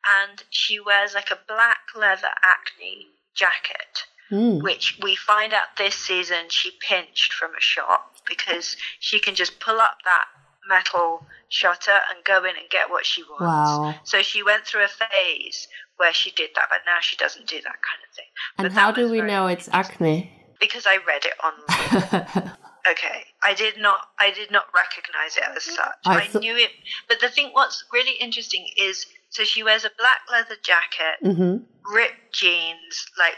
and 0.05 0.43
she 0.49 0.79
wears 0.79 1.13
like 1.13 1.31
a 1.31 1.39
black 1.47 1.79
leather 1.95 2.33
acne 2.43 3.07
jacket. 3.35 4.03
Mm. 4.31 4.63
which 4.63 4.97
we 5.03 5.15
find 5.15 5.53
out 5.53 5.77
this 5.77 5.93
season 5.93 6.45
she 6.49 6.71
pinched 6.79 7.33
from 7.33 7.51
a 7.55 7.61
shop 7.61 8.15
because 8.27 8.77
she 8.99 9.19
can 9.19 9.35
just 9.35 9.59
pull 9.59 9.79
up 9.79 9.97
that 10.05 10.25
metal 10.67 11.25
shutter 11.49 11.99
and 12.09 12.23
go 12.25 12.37
in 12.43 12.55
and 12.57 12.69
get 12.71 12.89
what 12.89 13.05
she 13.05 13.21
wants. 13.23 13.41
Wow. 13.41 13.95
So 14.05 14.21
she 14.21 14.41
went 14.41 14.65
through 14.65 14.85
a 14.85 14.87
phase 14.87 15.67
where 16.03 16.13
she 16.13 16.31
did 16.31 16.49
that, 16.55 16.67
but 16.69 16.79
now 16.85 16.97
she 16.99 17.15
doesn't 17.15 17.47
do 17.47 17.55
that 17.69 17.79
kind 17.89 18.01
of 18.07 18.11
thing. 18.17 18.29
And 18.57 18.65
But 18.67 18.71
how 18.79 18.91
do 18.91 19.09
we 19.09 19.21
know 19.21 19.47
it's 19.47 19.69
acne? 19.71 20.17
Because 20.59 20.85
I 20.85 20.97
read 21.07 21.23
it 21.25 21.33
online. 21.47 22.51
okay, 22.91 23.19
I 23.41 23.53
did 23.53 23.75
not. 23.79 23.99
I 24.19 24.31
did 24.31 24.51
not 24.51 24.65
recognize 24.75 25.37
it 25.37 25.43
as 25.55 25.63
such. 25.63 25.95
I 26.05 26.17
I, 26.17 26.25
thought- 26.27 26.41
knew 26.41 26.55
it, 26.55 26.71
but 27.07 27.19
the 27.21 27.29
thing 27.29 27.49
what's 27.53 27.83
really 27.93 28.15
interesting 28.19 28.65
is 28.79 29.05
so 29.29 29.43
she 29.43 29.63
wears 29.63 29.83
a 29.85 29.91
black 29.97 30.21
leather 30.31 30.57
jacket, 30.71 31.15
hmm 31.37 31.57
ripped 31.93 32.33
jeans, 32.33 32.95
like 33.17 33.35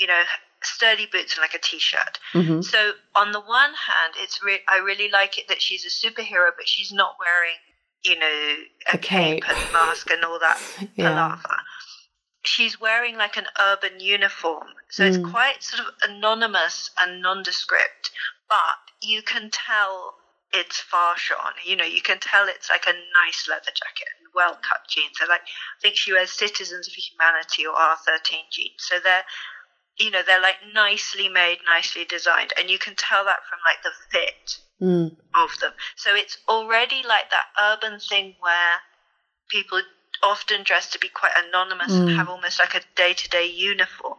you 0.00 0.06
know, 0.06 0.22
sturdy 0.62 1.06
boots 1.12 1.34
and 1.34 1.42
like 1.42 1.54
a 1.54 1.58
t-shirt. 1.62 2.18
hmm 2.32 2.60
So 2.62 2.92
on 3.16 3.32
the 3.32 3.40
one 3.40 3.74
hand, 3.88 4.14
it's 4.22 4.42
re- 4.42 4.64
I 4.68 4.78
really 4.78 5.10
like 5.10 5.38
it 5.38 5.48
that 5.48 5.60
she's 5.62 5.84
a 5.84 5.92
superhero, 6.06 6.48
but 6.56 6.66
she's 6.66 6.90
not 6.92 7.12
wearing, 7.24 7.58
you 8.08 8.18
know, 8.18 8.38
a, 8.92 8.96
A 8.96 8.98
cape. 8.98 9.44
and 9.48 9.58
mask 9.72 10.10
and 10.10 10.24
all 10.24 10.38
that 10.40 10.58
Yeah. 10.96 11.10
palaver. 11.14 11.56
She's 12.44 12.80
wearing 12.80 13.16
like 13.16 13.36
an 13.36 13.48
urban 13.58 14.00
uniform, 14.00 14.74
so 14.90 15.04
Mm. 15.04 15.08
it's 15.08 15.18
quite 15.18 15.62
sort 15.62 15.80
of 15.86 15.94
anonymous 16.02 16.90
and 17.00 17.20
nondescript, 17.22 18.10
but 18.48 18.76
you 19.00 19.22
can 19.22 19.50
tell 19.50 20.16
it's 20.52 20.80
far 20.80 21.16
shone. 21.16 21.54
You 21.64 21.76
know, 21.76 21.84
you 21.84 22.02
can 22.02 22.18
tell 22.18 22.48
it's 22.48 22.70
like 22.70 22.86
a 22.86 22.92
nice 23.14 23.46
leather 23.48 23.70
jacket 23.72 24.08
and 24.18 24.28
well 24.34 24.56
cut 24.68 24.80
jeans. 24.88 25.16
So 25.18 25.26
like 25.26 25.42
I 25.42 25.78
think 25.82 25.96
she 25.96 26.12
wears 26.12 26.32
Citizens 26.32 26.88
of 26.88 26.94
Humanity 26.94 27.66
or 27.66 27.74
R13 27.76 28.44
jeans. 28.50 28.74
So 28.78 28.98
they're 29.00 29.24
you 29.98 30.10
know, 30.10 30.22
they're 30.22 30.40
like 30.40 30.58
nicely 30.72 31.28
made, 31.28 31.58
nicely 31.66 32.04
designed, 32.04 32.52
and 32.58 32.70
you 32.70 32.78
can 32.78 32.94
tell 32.96 33.24
that 33.24 33.40
from 33.48 33.58
like 33.64 33.82
the 33.82 33.92
fit 34.10 34.60
Mm. 34.82 35.14
of 35.34 35.50
them. 35.60 35.72
So 35.96 36.14
it's 36.14 36.38
already 36.48 37.02
like 37.02 37.30
that 37.30 37.46
urban 37.60 38.00
thing 38.00 38.34
where 38.40 38.80
people 39.50 39.82
often 40.22 40.62
dressed 40.62 40.92
to 40.92 40.98
be 40.98 41.08
quite 41.08 41.32
anonymous 41.36 41.92
Mm. 41.92 42.00
and 42.00 42.10
have 42.16 42.28
almost 42.28 42.58
like 42.58 42.74
a 42.74 42.82
day 42.94 43.14
to 43.14 43.28
day 43.28 43.46
uniform. 43.46 44.18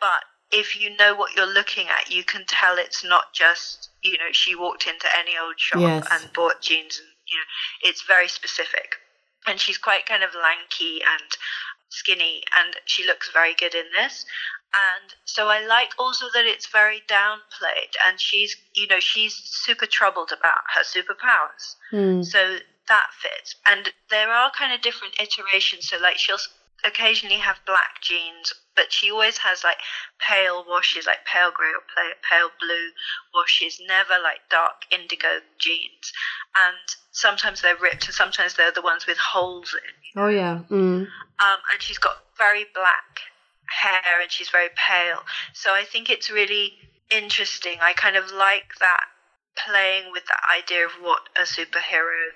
But 0.00 0.24
if 0.50 0.78
you 0.80 0.90
know 0.96 1.14
what 1.14 1.34
you're 1.34 1.46
looking 1.46 1.88
at, 1.88 2.10
you 2.10 2.24
can 2.24 2.44
tell 2.46 2.78
it's 2.78 3.02
not 3.04 3.32
just, 3.32 3.90
you 4.02 4.16
know, 4.18 4.32
she 4.32 4.54
walked 4.54 4.86
into 4.86 5.08
any 5.16 5.36
old 5.36 5.58
shop 5.58 5.80
Yes. 5.80 6.06
and 6.10 6.32
bought 6.32 6.60
jeans 6.62 6.98
and, 6.98 7.08
you 7.26 7.36
know, 7.38 7.44
it's 7.82 8.02
very 8.02 8.28
specific. 8.28 8.96
And 9.46 9.60
she's 9.60 9.78
quite 9.78 10.06
kind 10.06 10.22
of 10.22 10.34
lanky 10.34 11.02
and 11.02 11.36
skinny 11.88 12.44
and 12.56 12.76
she 12.84 13.04
looks 13.06 13.30
very 13.32 13.54
good 13.54 13.74
in 13.74 13.86
this. 13.92 14.24
And 14.74 15.14
so 15.24 15.48
I 15.48 15.60
like 15.64 15.92
also 15.98 16.26
that 16.34 16.44
it's 16.44 16.66
very 16.66 17.02
downplayed 17.08 17.94
and 18.06 18.20
she's, 18.20 18.56
you 18.74 18.86
know, 18.88 19.00
she's 19.00 19.34
super 19.34 19.86
troubled 19.86 20.32
about 20.32 20.60
her 20.74 20.82
superpowers. 20.82 21.76
Mm. 21.92 22.24
So 22.24 22.58
that 22.88 23.08
fits. 23.20 23.56
And 23.66 23.92
there 24.10 24.30
are 24.30 24.50
kind 24.56 24.72
of 24.72 24.82
different 24.82 25.14
iterations. 25.20 25.88
So, 25.88 25.98
like, 25.98 26.18
she'll 26.18 26.38
occasionally 26.84 27.38
have 27.38 27.56
black 27.66 28.00
jeans, 28.02 28.52
but 28.74 28.92
she 28.92 29.10
always 29.10 29.38
has 29.38 29.64
like 29.64 29.78
pale 30.20 30.64
washes, 30.68 31.06
like 31.06 31.24
pale 31.24 31.50
grey 31.50 31.68
or 31.68 31.82
pale, 31.94 32.14
pale 32.28 32.50
blue 32.60 32.90
washes, 33.34 33.80
never 33.88 34.22
like 34.22 34.40
dark 34.50 34.84
indigo 34.92 35.40
jeans. 35.58 36.12
And 36.56 36.76
sometimes 37.12 37.62
they're 37.62 37.76
ripped, 37.76 38.06
and 38.06 38.14
sometimes 38.14 38.54
they're 38.54 38.72
the 38.72 38.82
ones 38.82 39.06
with 39.06 39.18
holes 39.18 39.74
in. 39.74 40.22
Oh 40.22 40.28
yeah. 40.28 40.60
Mm. 40.70 41.06
Um, 41.38 41.58
and 41.72 41.80
she's 41.80 41.98
got 41.98 42.16
very 42.38 42.66
black 42.74 43.20
hair 43.68 44.20
and 44.20 44.30
she's 44.30 44.48
very 44.48 44.68
pale. 44.76 45.20
So 45.52 45.72
I 45.72 45.84
think 45.84 46.08
it's 46.08 46.30
really 46.30 46.72
interesting. 47.10 47.78
I 47.82 47.92
kind 47.94 48.16
of 48.16 48.30
like 48.30 48.78
that 48.80 49.04
playing 49.66 50.12
with 50.12 50.24
the 50.26 50.36
idea 50.54 50.84
of 50.84 50.92
what 51.00 51.22
a 51.36 51.42
superhero 51.42 52.30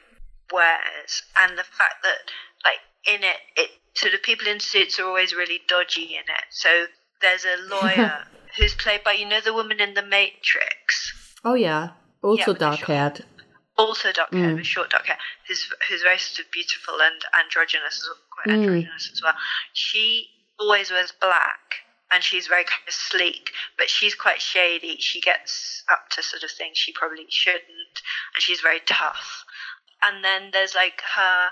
wears 0.53 1.23
and 1.39 1.59
the 1.59 1.65
fact 1.65 2.03
that, 2.03 2.19
like, 2.65 2.81
in 3.07 3.23
it, 3.25 3.37
it 3.57 3.71
so 3.95 4.09
the 4.09 4.19
people 4.19 4.47
in 4.47 4.61
suits 4.61 4.99
are 4.99 5.05
always 5.07 5.35
really 5.35 5.61
dodgy 5.69 6.15
in 6.15 6.23
it. 6.29 6.45
So 6.51 6.87
there's 7.21 7.45
a 7.45 7.57
lawyer 7.69 8.25
who's 8.57 8.75
played 8.75 9.03
by, 9.05 9.13
you 9.13 9.27
know, 9.29 9.41
the 9.41 9.53
woman 9.55 9.81
in 9.81 9.95
The 9.95 10.03
Matrix 10.03 11.13
Oh 11.45 11.55
yeah. 11.55 11.91
Also 12.23 12.53
the 12.53 12.59
dark 12.59 12.81
haired. 12.81 13.25
also 13.79 14.13
dark 14.13 14.33
hair, 14.33 14.51
Mm. 14.51 14.57
with 14.57 14.67
short 14.67 14.91
dark 14.91 15.07
hair, 15.07 15.17
who's 15.49 15.67
who's 15.89 16.03
very 16.03 16.19
sort 16.19 16.45
of 16.47 16.53
beautiful 16.53 17.01
and 17.01 17.21
androgynous, 17.39 18.07
quite 18.31 18.47
Mm. 18.55 18.63
androgynous 18.63 19.11
as 19.13 19.23
well. 19.23 19.35
She 19.73 20.29
always 20.59 20.91
wears 20.91 21.13
black, 21.19 21.77
and 22.13 22.23
she's 22.23 22.47
very 22.47 22.65
kind 22.65 22.83
of 22.87 22.93
sleek, 22.93 23.53
but 23.79 23.89
she's 23.89 24.15
quite 24.15 24.43
shady. 24.43 24.99
She 25.01 25.21
gets 25.23 25.83
up 25.89 26.11
to 26.11 26.23
sort 26.23 26.43
of 26.43 26.51
things 26.51 26.77
she 26.77 26.93
probably 26.93 27.27
shouldn't, 27.31 27.97
and 28.35 28.43
she's 28.43 28.61
very 28.61 28.81
tough. 28.81 29.45
And 30.05 30.25
then 30.25 30.51
there's 30.53 30.75
like 30.75 31.01
her 31.17 31.51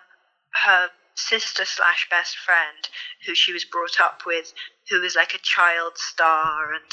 her 0.65 0.91
sister 1.19 1.65
slash 1.65 2.07
best 2.11 2.37
friend 2.39 2.89
who 3.27 3.35
she 3.35 3.53
was 3.53 3.65
brought 3.65 3.99
up 4.01 4.23
with 4.25 4.53
who 4.89 5.03
is 5.03 5.17
like 5.17 5.35
a 5.35 5.43
child 5.43 5.93
star 5.97 6.73
and 6.73 6.91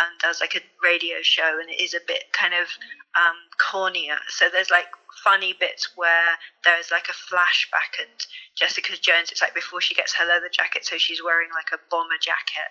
and 0.00 0.18
does 0.20 0.40
like 0.40 0.56
a 0.56 0.60
radio 0.82 1.16
show 1.22 1.58
and 1.60 1.70
is 1.78 1.94
a 1.94 2.00
bit 2.06 2.24
kind 2.32 2.54
of 2.54 2.66
um 3.14 3.36
cornier 3.60 4.18
so 4.28 4.46
there's 4.50 4.70
like 4.70 4.88
funny 5.22 5.54
bits 5.58 5.90
where 5.94 6.34
there's 6.64 6.90
like 6.90 7.06
a 7.08 7.12
flashback 7.32 8.02
and 8.02 8.26
jessica 8.56 8.92
jones 9.00 9.30
it's 9.30 9.40
like 9.42 9.54
before 9.54 9.80
she 9.80 9.94
gets 9.94 10.12
her 10.14 10.26
leather 10.26 10.50
jacket 10.52 10.84
so 10.84 10.98
she's 10.98 11.22
wearing 11.22 11.48
like 11.54 11.70
a 11.72 11.78
bomber 11.88 12.18
jacket 12.20 12.70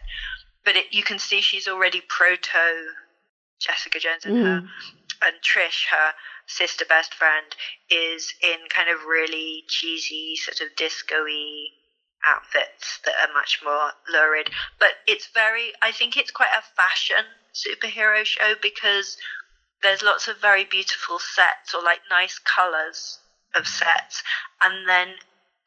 but 0.66 0.76
it, 0.76 0.88
you 0.92 1.04
can 1.04 1.20
see 1.20 1.40
she's 1.40 1.70
already 1.70 2.02
proto 2.10 2.92
jessica 3.62 3.98
jones 4.00 4.26
and 4.26 4.36
her 4.36 4.62
Mm. 4.62 4.68
and 5.24 5.36
Trish, 5.42 5.86
her 5.90 6.14
sister 6.48 6.86
best 6.88 7.14
friend, 7.14 7.56
is 7.90 8.34
in 8.42 8.58
kind 8.70 8.90
of 8.90 9.06
really 9.06 9.64
cheesy, 9.68 10.36
sort 10.36 10.62
of 10.62 10.76
disco-y 10.76 11.68
outfits 12.26 13.00
that 13.06 13.16
are 13.22 13.34
much 13.34 13.60
more 13.64 13.92
lurid. 14.12 14.50
But 14.80 14.92
it's 15.08 15.28
very, 15.34 15.72
I 15.82 15.92
think 15.92 16.18
it's 16.18 16.32
quite 16.32 16.56
a 16.58 16.76
fashion 16.76 17.24
superhero 17.54 18.26
show 18.26 18.54
because 18.62 19.18
there's 19.84 20.02
lots 20.02 20.28
of 20.28 20.42
very 20.42 20.66
beautiful 20.66 21.20
sets 21.20 21.74
or 21.74 21.84
like 21.84 22.00
nice 22.10 22.40
colors 22.40 23.20
of 23.56 23.68
sets, 23.68 24.24
and 24.62 24.88
then 24.88 25.16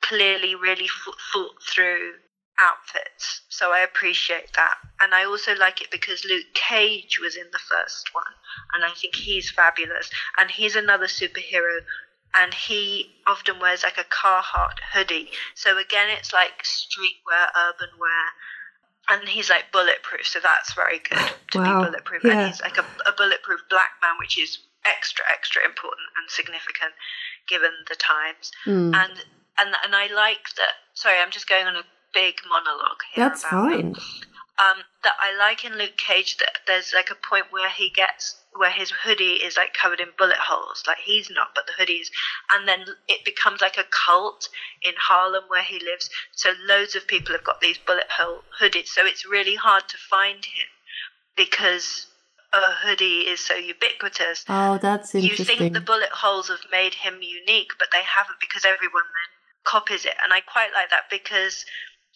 clearly 0.03 0.55
really 0.55 0.89
thought 1.33 1.63
through 1.69 2.13
outfits. 2.61 3.43
So 3.49 3.73
I 3.73 3.81
appreciate 3.81 4.53
that. 4.55 4.75
And 5.01 5.15
I 5.15 5.25
also 5.25 5.55
like 5.55 5.81
it 5.81 5.91
because 5.91 6.25
Luke 6.25 6.53
Cage 6.55 7.19
was 7.21 7.37
in 7.37 7.47
the 7.53 7.59
first 7.59 8.11
one, 8.15 8.33
and 8.75 8.85
I 8.85 8.91
think 8.91 9.15
he's 9.17 9.51
fabulous. 9.51 10.11
And 10.39 10.51
he's 10.51 10.77
another 10.77 11.07
superhero, 11.07 11.81
and 12.35 12.53
he 12.55 13.11
often 13.27 13.59
wears 13.59 13.83
like 13.83 13.99
a 13.99 14.05
Carhartt 14.05 14.79
hoodie. 14.93 15.31
So 15.55 15.79
again, 15.79 16.09
it's 16.11 16.33
like 16.33 16.63
streetwear, 16.63 17.49
urban 17.57 17.91
wear. 17.99 18.27
And 19.09 19.29
he's 19.29 19.51
like 19.51 19.73
bulletproof, 19.73 20.27
so 20.27 20.39
that's 20.41 20.73
very 20.75 21.01
good 21.01 21.19
to 21.53 21.59
Wow. 21.59 21.81
be 21.83 21.87
bulletproof. 21.89 22.23
Yeah. 22.25 22.31
And 22.33 22.47
he's 22.49 22.61
like 22.61 22.79
a, 22.79 22.85
a 23.09 23.13
bulletproof 23.17 23.61
black 23.69 23.91
man, 24.01 24.15
which 24.21 24.39
is 24.39 24.59
extra, 24.85 25.25
extra 25.33 25.65
important 25.65 26.07
and 26.17 26.31
significant 26.31 26.93
given 27.49 27.73
the 27.89 27.97
times 27.97 28.53
Mm. 28.67 28.95
and 28.95 29.13
and 29.59 29.75
and 29.85 29.95
I 29.97 30.07
like 30.15 30.55
that. 30.57 30.75
Sorry, 30.95 31.19
I'm 31.19 31.31
just 31.31 31.49
going 31.49 31.67
on 31.67 31.77
a 31.77 31.83
big 32.13 32.37
monologue 32.49 33.01
here. 33.15 33.29
That's 33.29 33.45
fine. 33.45 33.95
Um, 34.59 34.85
that 35.05 35.15
I 35.21 35.37
like 35.39 35.65
in 35.65 35.79
Luke 35.79 35.97
Cage 35.97 36.37
that 36.37 36.59
there's 36.67 36.93
like 36.95 37.11
a 37.11 37.15
point 37.15 37.47
where 37.51 37.71
he 37.71 37.91
gets 37.91 38.37
where 38.57 38.71
his 38.71 38.91
hoodie 38.91 39.41
is 39.45 39.57
like 39.57 39.73
covered 39.75 40.01
in 40.01 40.09
bullet 40.19 40.37
holes. 40.37 40.83
Like 40.87 40.99
he's 40.99 41.31
not, 41.31 41.49
but 41.55 41.67
the 41.67 41.73
hoodies. 41.73 42.09
And 42.53 42.67
then 42.67 42.85
it 43.09 43.25
becomes 43.25 43.61
like 43.61 43.79
a 43.79 43.85
cult 43.91 44.49
in 44.83 44.93
Harlem 44.99 45.45
where 45.49 45.63
he 45.63 45.79
lives. 45.79 46.11
So 46.33 46.53
loads 46.67 46.95
of 46.97 47.07
people 47.07 47.35
have 47.35 47.45
got 47.45 47.61
these 47.61 47.79
bullet 47.79 48.11
hole 48.11 48.43
hoodies. 48.61 48.89
So 48.89 49.07
it's 49.07 49.25
really 49.25 49.55
hard 49.55 49.89
to 49.89 49.97
find 49.97 50.45
him 50.45 50.67
because 51.37 52.09
a 52.53 52.73
hoodie 52.83 53.29
is 53.31 53.41
so 53.41 53.55
ubiquitous. 53.55 54.45
Oh, 54.49 54.79
that's 54.79 55.15
interesting. 55.15 55.47
You 55.47 55.59
think 55.59 55.75
the 55.75 55.81
bullet 55.81 56.11
holes 56.11 56.49
have 56.49 56.67
made 56.73 56.95
him 56.95 57.23
unique, 57.23 57.73
but 57.79 57.89
they 57.93 58.03
haven't 58.03 58.41
because 58.41 58.65
everyone 58.65 59.05
then 59.07 59.31
copies 59.65 60.05
it. 60.05 60.15
And 60.23 60.33
I 60.33 60.41
quite 60.41 60.73
like 60.75 60.91
that 60.91 61.07
because 61.11 61.65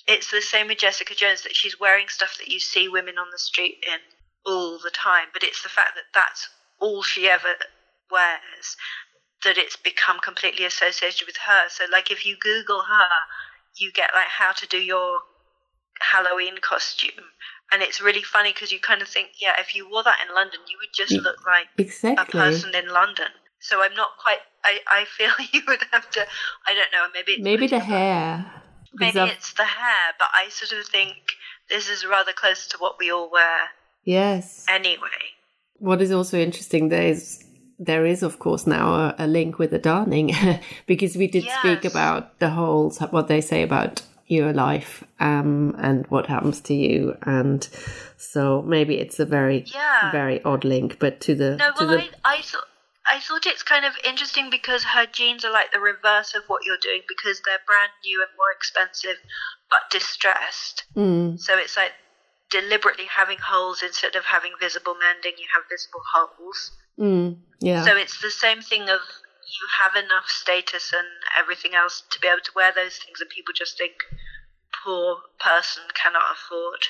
it's 0.07 0.31
the 0.31 0.41
same 0.41 0.69
with 0.69 0.79
Jessica 0.79 1.15
Jones 1.15 1.43
that 1.43 1.57
she's 1.57 1.81
wearing 1.81 2.09
stuff 2.09 2.37
that 2.39 2.49
you 2.49 2.61
see 2.61 2.89
women 2.89 3.19
on 3.19 3.29
the 3.33 3.39
street 3.39 3.85
in 3.87 3.99
all 4.47 4.79
the 4.79 4.91
time, 4.91 5.29
but 5.33 5.43
it's 5.43 5.63
the 5.63 5.69
fact 5.69 5.93
that 5.95 6.13
that's 6.13 6.49
all 6.81 7.03
she 7.03 7.29
ever 7.29 7.55
wears 8.11 8.77
that 9.45 9.59
it's 9.59 9.77
become 9.77 10.19
completely 10.21 10.65
associated 10.65 11.27
with 11.27 11.37
her. 11.47 11.69
So, 11.69 11.85
like, 11.93 12.11
if 12.11 12.27
you 12.27 12.37
Google 12.41 12.83
her, 12.83 13.09
you 13.77 13.93
get 13.93 14.11
like 14.15 14.29
how 14.29 14.53
to 14.53 14.67
do 14.67 14.79
your 14.79 15.21
Halloween 16.13 16.59
costume. 16.61 17.25
And 17.73 17.83
it's 17.83 18.01
really 18.01 18.23
funny 18.23 18.53
because 18.53 18.73
you 18.73 18.79
kind 18.79 19.03
of 19.03 19.09
think, 19.09 19.31
yeah, 19.41 19.55
if 19.59 19.75
you 19.75 19.89
wore 19.89 20.03
that 20.05 20.19
in 20.27 20.35
London, 20.35 20.61
you 20.69 20.77
would 20.81 20.95
just 20.95 21.13
look 21.13 21.47
like 21.47 21.67
a 21.79 21.83
exactly. 21.83 22.39
person 22.39 22.75
in 22.75 22.89
London. 22.89 23.29
So 23.61 23.83
I'm 23.83 23.95
not 23.95 24.11
quite. 24.23 24.39
I, 24.65 24.81
I 24.87 25.05
feel 25.07 25.31
you 25.53 25.63
would 25.67 25.83
have 25.91 26.11
to. 26.11 26.27
I 26.67 26.75
don't 26.75 26.93
know. 26.93 27.07
Maybe 27.15 27.43
Maybe 27.43 27.67
the 27.67 27.79
hair. 27.79 28.45
Maybe 28.99 29.19
it's 29.21 29.53
the 29.55 29.65
hair, 29.65 30.13
but 30.19 30.29
I 30.35 30.49
sort 30.51 30.79
of 30.79 30.87
think 30.87 31.17
this 31.69 31.89
is 31.89 32.05
rather 32.05 32.33
close 32.33 32.67
to 32.69 32.79
what 32.79 32.97
we 32.99 33.11
all 33.11 33.31
wear 33.31 33.71
yes. 34.05 34.65
anyway. 34.69 35.33
What 35.79 36.01
is 36.01 36.13
also 36.13 36.39
interesting 36.39 36.89
there 36.89 37.09
is 37.09 37.45
there 37.79 38.07
is 38.07 38.23
of 38.23 38.39
course 38.39 38.67
now 38.67 38.95
a, 38.95 39.15
a 39.19 39.27
link 39.27 39.59
with 39.59 39.71
the 39.71 39.79
darning 39.79 40.33
because 40.87 41.17
we 41.17 41.27
did 41.27 41.45
speak 41.59 41.85
about 41.85 42.39
the 42.39 42.51
whole 42.51 42.91
what 43.11 43.27
they 43.27 43.41
say 43.41 43.63
about 43.63 44.01
your 44.27 44.53
life 44.53 45.05
um, 45.21 45.75
and 45.79 46.07
what 46.07 46.27
happens 46.27 46.61
to 46.61 46.73
you 46.75 47.17
and 47.23 47.69
so 48.17 48.63
maybe 48.63 48.99
it's 48.99 49.19
a 49.19 49.27
very 49.27 49.65
Yeah. 49.75 50.13
very 50.13 50.43
odd 50.45 50.65
link 50.65 50.99
but 50.99 51.21
to 51.23 51.35
the 51.35 51.57
No, 51.57 51.73
to 51.73 51.85
well, 51.85 51.89
the 51.89 52.05
I, 52.25 52.37
I 52.37 52.43
thought. 52.43 52.65
I 53.11 53.21
thought 53.21 53.47
it's 53.47 53.63
kind 53.63 53.85
of 53.85 53.93
interesting 54.05 54.49
because 54.51 54.83
her 54.85 55.07
jeans 55.07 55.45
are 55.45 55.53
like 55.53 55.73
the 55.73 55.81
reverse 55.81 56.35
of 56.35 56.45
what 56.47 56.65
you're 56.65 56.81
doing 56.81 57.03
because 57.07 57.41
they're 57.45 57.61
brand 57.67 57.93
new 58.05 58.21
and 58.23 58.31
more 58.37 58.51
expensive 58.53 59.17
but 59.71 59.81
distressed. 59.91 60.85
Mm, 60.97 61.39
So 61.39 61.57
it's 61.59 61.77
like 61.77 61.93
deliberately 62.51 63.05
having 63.05 63.39
holes 63.39 63.83
instead 63.83 64.17
of 64.17 64.25
having 64.25 64.53
visible 64.61 64.95
mending, 64.99 65.33
you 65.39 65.47
have 65.53 65.65
visible 65.71 66.03
holes. 66.15 66.71
mm, 66.99 67.37
yeah 67.61 67.85
So 67.85 67.97
it's 67.97 68.21
the 68.23 68.31
same 68.31 68.63
thing 68.63 68.83
of 68.83 69.01
you 69.45 69.67
have 69.83 70.03
enough 70.03 70.27
status 70.29 70.93
and 70.93 71.07
everything 71.39 71.75
else 71.75 72.03
to 72.11 72.19
be 72.21 72.29
able 72.29 72.41
to 72.45 72.53
wear 72.57 72.73
those 72.75 72.97
things, 72.97 73.21
and 73.21 73.29
people 73.29 73.53
just 73.55 73.77
think 73.77 73.93
poor 74.83 75.19
person 75.41 75.83
cannot 75.95 76.23
afford. 76.33 76.81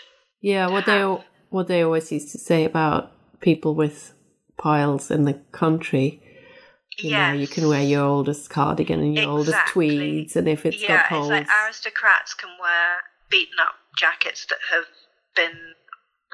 yeah 0.40 0.66
what 0.68 0.87
they 0.87 1.00
al- 1.00 1.24
what 1.50 1.66
they 1.66 1.83
always 1.83 2.11
used 2.12 2.31
to 2.33 2.38
say 2.38 2.64
about 2.64 3.11
people 3.40 3.74
with 3.74 4.12
piles 4.57 5.11
in 5.11 5.25
the 5.25 5.35
country 5.53 6.21
you 6.99 7.11
know 7.11 7.33
you 7.33 7.49
can 7.49 7.69
wear 7.69 7.83
your 7.83 8.05
oldest 8.05 8.49
cardigan 8.51 9.01
and 9.01 9.17
your 9.17 9.29
oldest 9.29 9.59
tweeds 9.69 10.37
and 10.37 10.49
if 10.49 10.64
it's 10.64 10.81
yeah, 10.81 10.88
got 10.99 11.07
holes 11.07 11.31
it's 11.31 11.49
like 11.49 11.64
aristocrats 11.67 12.35
can 12.35 12.51
wear 12.61 12.99
beaten 13.31 13.59
up 13.61 13.75
jackets 13.97 14.47
that 14.47 14.59
have 14.71 14.85
been 15.35 15.59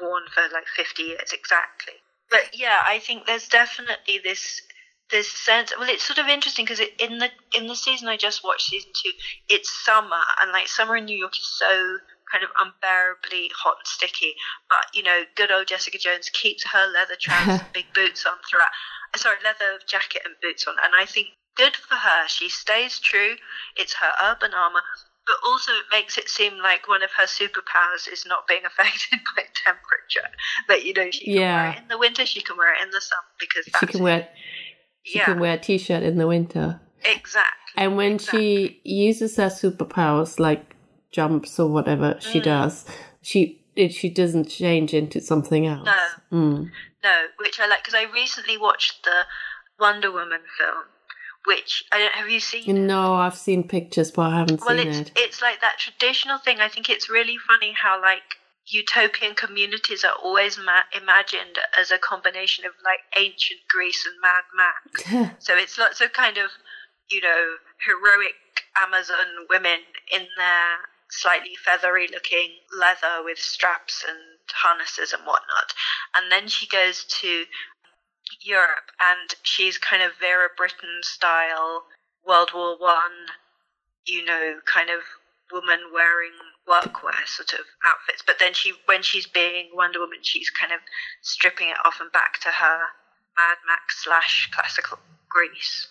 worn 0.01 0.23
for 0.33 0.41
like 0.53 0.67
50 0.67 1.03
years 1.03 1.31
exactly. 1.33 1.93
But 2.29 2.57
yeah, 2.57 2.79
I 2.85 2.99
think 2.99 3.25
there's 3.25 3.47
definitely 3.47 4.19
this 4.23 4.61
this 5.09 5.29
sense. 5.29 5.73
Well, 5.77 5.89
it's 5.89 6.03
sort 6.03 6.19
of 6.19 6.27
interesting 6.27 6.65
because 6.65 6.79
in 6.79 7.17
the 7.17 7.29
in 7.57 7.67
the 7.67 7.75
season 7.75 8.07
I 8.07 8.17
just 8.17 8.43
watched 8.43 8.69
season 8.69 8.91
two, 8.93 9.11
it's 9.49 9.69
summer 9.85 10.21
and 10.41 10.51
like 10.51 10.67
summer 10.67 10.95
in 10.95 11.05
New 11.05 11.17
York 11.17 11.33
is 11.33 11.45
so 11.45 11.97
kind 12.31 12.43
of 12.43 12.49
unbearably 12.57 13.51
hot 13.55 13.75
and 13.79 13.87
sticky. 13.87 14.33
But 14.69 14.85
you 14.93 15.03
know, 15.03 15.23
good 15.35 15.51
old 15.51 15.67
Jessica 15.67 15.97
Jones 15.97 16.29
keeps 16.33 16.63
her 16.71 16.87
leather 16.87 17.15
trousers 17.19 17.61
and 17.65 17.73
big 17.73 17.91
boots 17.93 18.25
on 18.25 18.37
throughout. 18.49 18.71
uh, 19.13 19.17
Sorry, 19.17 19.37
leather 19.43 19.79
jacket 19.87 20.21
and 20.25 20.35
boots 20.41 20.65
on, 20.67 20.75
and 20.83 20.93
I 20.97 21.05
think 21.05 21.27
good 21.55 21.75
for 21.75 21.95
her. 21.95 22.27
She 22.27 22.49
stays 22.49 22.99
true. 22.99 23.35
It's 23.75 23.93
her 23.95 24.11
urban 24.23 24.53
armor, 24.53 24.81
but 25.27 25.35
also 25.45 25.71
it 25.73 25.85
makes 25.91 26.17
it 26.17 26.29
seem 26.29 26.57
like 26.57 26.87
one 26.87 27.03
of 27.03 27.11
her 27.17 27.25
superpowers 27.25 28.11
is 28.11 28.25
not 28.25 28.47
being 28.47 28.65
affected 28.65 29.19
by 29.35 29.43
temperature. 29.63 30.29
That 30.67 30.85
you 30.85 30.93
know 30.93 31.11
she 31.11 31.25
can 31.25 31.35
wear 31.35 31.71
it 31.71 31.77
in 31.83 31.87
the 31.87 31.97
winter, 31.97 32.25
she 32.25 32.41
can 32.41 32.57
wear 32.57 32.73
it 32.73 32.81
in 32.81 32.91
the 32.91 33.01
summer 33.01 33.31
because 33.39 33.65
that's 33.71 33.79
she 33.79 33.87
can 33.87 34.03
wear 34.03 34.27
she 35.03 35.19
yeah, 35.19 35.25
can 35.25 35.39
wear 35.39 35.53
a 35.53 35.57
t-shirt 35.57 36.03
in 36.03 36.17
the 36.17 36.27
winter 36.27 36.79
exactly. 37.03 37.73
and 37.75 37.97
when 37.97 38.17
she 38.17 38.79
uses 38.83 39.37
her 39.37 39.47
superpowers 39.47 40.39
like 40.39 40.75
jumps 41.11 41.59
or 41.59 41.67
whatever 41.69 42.17
she 42.19 42.39
Mm. 42.39 42.43
does 42.43 42.85
she 43.21 43.63
it, 43.75 43.93
she 43.93 44.09
doesn't 44.09 44.49
change 44.49 44.93
into 44.93 45.21
something 45.21 45.65
else 45.67 45.87
No. 46.31 46.39
mm. 46.39 46.71
No, 47.03 47.25
which 47.39 47.59
I 47.59 47.67
like 47.67 47.83
because 47.83 47.95
I 47.95 48.03
recently 48.13 48.57
watched 48.57 49.03
the 49.05 49.25
Wonder 49.79 50.11
Woman 50.11 50.41
film, 50.57 50.83
which 51.45 51.83
I 51.91 51.97
don't 51.99 52.13
have 52.13 52.29
you 52.29 52.39
seen. 52.39 52.85
no 52.85 53.13
i've 53.15 53.35
seen 53.37 53.67
pictures 53.67 54.11
but 54.11 54.23
i 54.31 54.37
haven't 54.37 54.61
well, 54.65 54.77
seen 54.77 54.87
it's 54.87 54.99
it 54.99 55.11
it's 55.15 55.41
like 55.41 55.61
that 55.61 55.77
traditional 55.79 56.37
thing. 56.37 56.59
I 56.59 56.67
think 56.67 56.89
it's 56.89 57.09
really 57.09 57.37
funny 57.47 57.71
how 57.73 57.99
like 58.01 58.21
utopian 58.67 59.33
communities 59.35 60.03
are 60.03 60.13
always 60.23 60.57
ma- 60.57 60.87
imagined 60.95 61.57
as 61.79 61.89
a 61.91 61.97
combination 61.97 62.65
of 62.65 62.73
like 62.85 62.99
ancient 63.17 63.59
Greece 63.69 64.05
and 64.05 64.15
Mad 64.21 64.45
Max. 64.61 65.35
So 65.45 65.55
it's 65.57 65.77
lots 65.79 65.99
of 66.01 66.13
kind 66.13 66.37
of, 66.37 66.51
you 67.09 67.21
know, 67.21 67.55
heroic 67.87 68.35
Amazon 68.85 69.25
women 69.49 69.79
in 70.13 70.27
their 70.37 70.67
slightly 71.11 71.55
feathery 71.63 72.07
looking 72.11 72.49
leather 72.77 73.23
with 73.23 73.37
straps 73.37 74.03
and 74.07 74.17
harnesses 74.51 75.13
and 75.13 75.21
whatnot. 75.23 75.73
And 76.15 76.31
then 76.31 76.47
she 76.47 76.67
goes 76.67 77.05
to 77.21 77.45
Europe 78.41 78.91
and 78.99 79.35
she's 79.43 79.77
kind 79.77 80.01
of 80.01 80.11
Vera 80.19 80.49
Brittain 80.57 81.03
style 81.03 81.83
World 82.25 82.51
War 82.53 82.77
One, 82.79 83.35
you 84.05 84.23
know, 84.23 84.59
kind 84.65 84.89
of 84.89 85.01
woman 85.51 85.91
wearing 85.93 86.31
workwear 86.67 87.27
sort 87.27 87.53
of 87.53 87.65
outfits. 87.85 88.23
But 88.25 88.39
then 88.39 88.53
she 88.53 88.73
when 88.85 89.03
she's 89.03 89.27
being 89.27 89.71
Wonder 89.73 89.99
Woman 89.99 90.19
she's 90.21 90.49
kind 90.49 90.71
of 90.71 90.79
stripping 91.21 91.69
it 91.69 91.77
off 91.85 91.99
and 91.99 92.11
back 92.11 92.39
to 92.41 92.49
her 92.49 92.79
Mad 93.37 93.57
Max 93.67 94.03
slash 94.03 94.49
classical 94.53 94.99
Greece, 95.29 95.87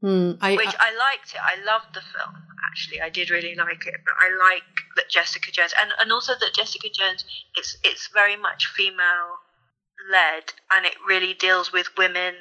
Hmm, 0.00 0.32
I, 0.40 0.54
which 0.54 0.76
I 0.78 0.94
liked 0.94 1.34
it. 1.34 1.40
I 1.42 1.58
loved 1.64 1.94
the 1.94 2.00
film. 2.00 2.34
Actually, 2.70 3.00
I 3.00 3.10
did 3.10 3.30
really 3.30 3.54
like 3.56 3.86
it. 3.86 4.00
But 4.04 4.14
I 4.20 4.30
like 4.38 4.62
that 4.96 5.10
Jessica 5.10 5.50
Jones, 5.50 5.74
and 5.80 5.90
and 6.00 6.12
also 6.12 6.34
that 6.38 6.54
Jessica 6.54 6.88
Jones, 6.88 7.24
it's 7.56 7.76
it's 7.82 8.08
very 8.14 8.36
much 8.36 8.66
female 8.66 9.42
led, 10.10 10.54
and 10.70 10.86
it 10.86 10.94
really 11.06 11.34
deals 11.34 11.72
with 11.72 11.88
women 11.98 12.34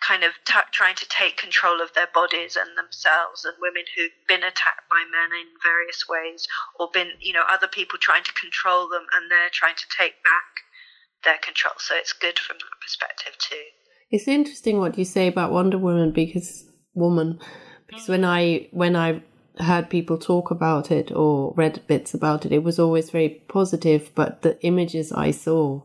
kind 0.00 0.24
of 0.24 0.32
t- 0.46 0.72
trying 0.72 0.96
to 0.96 1.06
take 1.10 1.36
control 1.36 1.82
of 1.82 1.92
their 1.92 2.08
bodies 2.14 2.56
and 2.56 2.78
themselves, 2.78 3.44
and 3.44 3.54
women 3.60 3.84
who've 3.94 4.16
been 4.26 4.42
attacked 4.42 4.88
by 4.88 5.04
men 5.04 5.36
in 5.36 5.48
various 5.62 6.08
ways, 6.08 6.48
or 6.78 6.88
been 6.94 7.12
you 7.20 7.34
know 7.34 7.44
other 7.50 7.68
people 7.68 7.98
trying 8.00 8.24
to 8.24 8.32
control 8.32 8.88
them, 8.88 9.04
and 9.12 9.30
they're 9.30 9.52
trying 9.52 9.76
to 9.76 9.86
take 9.98 10.24
back 10.24 10.64
their 11.24 11.38
control. 11.44 11.74
So 11.76 11.94
it's 11.94 12.14
good 12.14 12.38
from 12.38 12.56
that 12.56 12.80
perspective 12.80 13.36
too. 13.36 13.68
It's 14.10 14.26
interesting 14.26 14.78
what 14.78 14.96
you 14.96 15.04
say 15.04 15.28
about 15.28 15.52
Wonder 15.52 15.76
Woman 15.78 16.10
because 16.10 16.69
woman 16.94 17.38
because 17.86 18.08
when 18.08 18.24
I 18.24 18.68
when 18.72 18.96
I 18.96 19.22
heard 19.58 19.90
people 19.90 20.16
talk 20.16 20.50
about 20.50 20.90
it 20.90 21.10
or 21.12 21.52
read 21.56 21.82
bits 21.86 22.14
about 22.14 22.46
it, 22.46 22.52
it 22.52 22.62
was 22.62 22.78
always 22.78 23.10
very 23.10 23.42
positive. 23.48 24.10
But 24.14 24.42
the 24.42 24.60
images 24.64 25.12
I 25.12 25.32
saw 25.32 25.82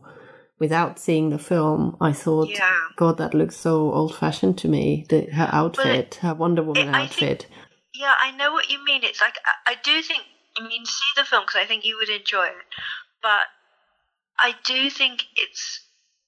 without 0.58 0.98
seeing 0.98 1.30
the 1.30 1.38
film, 1.38 1.96
I 2.00 2.12
thought, 2.12 2.48
Yeah. 2.48 2.72
God, 2.96 3.18
that 3.18 3.34
looks 3.34 3.56
so 3.56 3.92
old 3.92 4.14
fashioned 4.16 4.56
to 4.58 4.68
me. 4.68 5.04
The, 5.10 5.26
her 5.32 5.50
outfit, 5.52 6.14
her 6.22 6.34
Wonder 6.34 6.62
Woman 6.62 6.94
I 6.94 7.06
think- 7.06 7.30
outfit. 7.32 7.46
Yeah, 7.94 8.14
I 8.20 8.30
know 8.36 8.52
what 8.52 8.70
you 8.70 8.82
mean. 8.84 9.02
It's 9.04 9.20
like 9.20 9.38
I, 9.66 9.72
I 9.72 9.74
do 9.82 10.02
think. 10.02 10.22
I 10.58 10.66
mean, 10.66 10.84
see 10.86 11.04
the 11.16 11.24
film 11.24 11.44
because 11.46 11.60
I 11.62 11.66
think 11.66 11.84
you 11.84 11.96
would 11.96 12.08
enjoy 12.08 12.44
it. 12.46 12.66
But 13.22 13.46
I 14.38 14.54
do 14.64 14.88
think 14.90 15.24
it's 15.36 15.80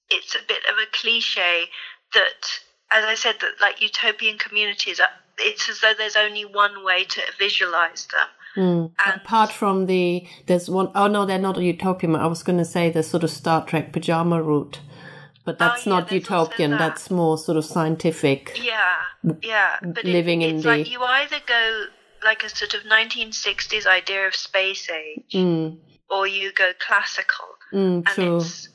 it's 0.09 0.35
a 0.35 0.39
bit 0.47 0.63
of 0.71 0.77
a 0.77 0.85
cliche 0.91 1.65
that, 2.13 2.59
as 2.91 3.05
I 3.05 3.15
said, 3.15 3.35
that 3.41 3.53
like 3.61 3.81
utopian 3.81 4.37
communities 4.37 4.99
are. 4.99 5.09
It's 5.41 5.69
as 5.69 5.79
though 5.79 5.93
there's 5.97 6.17
only 6.17 6.43
one 6.43 6.83
way 6.83 7.05
to 7.05 7.21
visualize 7.37 8.07
them. 8.07 8.27
Mm. 8.57 8.91
And- 9.05 9.21
Apart 9.21 9.51
from 9.51 9.85
the, 9.85 10.27
there's 10.47 10.69
one 10.69 10.91
oh 10.95 11.07
no, 11.07 11.25
they're 11.25 11.37
not 11.39 11.57
a 11.57 11.63
utopian. 11.63 12.15
I 12.15 12.27
was 12.27 12.43
going 12.43 12.57
to 12.59 12.65
say 12.65 12.89
the 12.89 13.03
sort 13.03 13.23
of 13.23 13.29
Star 13.29 13.65
Trek 13.65 13.93
pajama 13.93 14.41
route, 14.43 14.79
but 15.45 15.57
that's 15.57 15.87
Oh, 15.87 15.91
yeah, 15.91 15.99
not 15.99 16.11
utopian. 16.11 16.71
that. 16.71 16.79
That's 16.79 17.09
more 17.09 17.37
sort 17.37 17.57
of 17.57 17.63
scientific. 17.63 18.59
Yeah, 18.61 18.95
yeah. 19.41 19.77
But 19.81 19.99
it- 19.99 20.05
living 20.11 20.41
in 20.41 20.55
it's 20.55 20.63
the- 20.63 20.69
like 20.77 20.91
you 20.91 21.01
either 21.01 21.37
go 21.45 21.85
like 22.23 22.43
a 22.43 22.49
sort 22.49 22.73
of 22.73 22.81
1960s 22.83 23.85
idea 23.85 24.27
of 24.27 24.35
space 24.35 24.89
age, 24.89 25.23
Mm, 25.33 25.77
or 26.09 26.27
you 26.27 26.51
go 26.51 26.71
classical. 26.85 27.45
mm, 27.71 27.77
and 27.97 28.05
true. 28.07 28.37
it's 28.37 28.65
it, 28.65 28.69
it, 28.69 28.73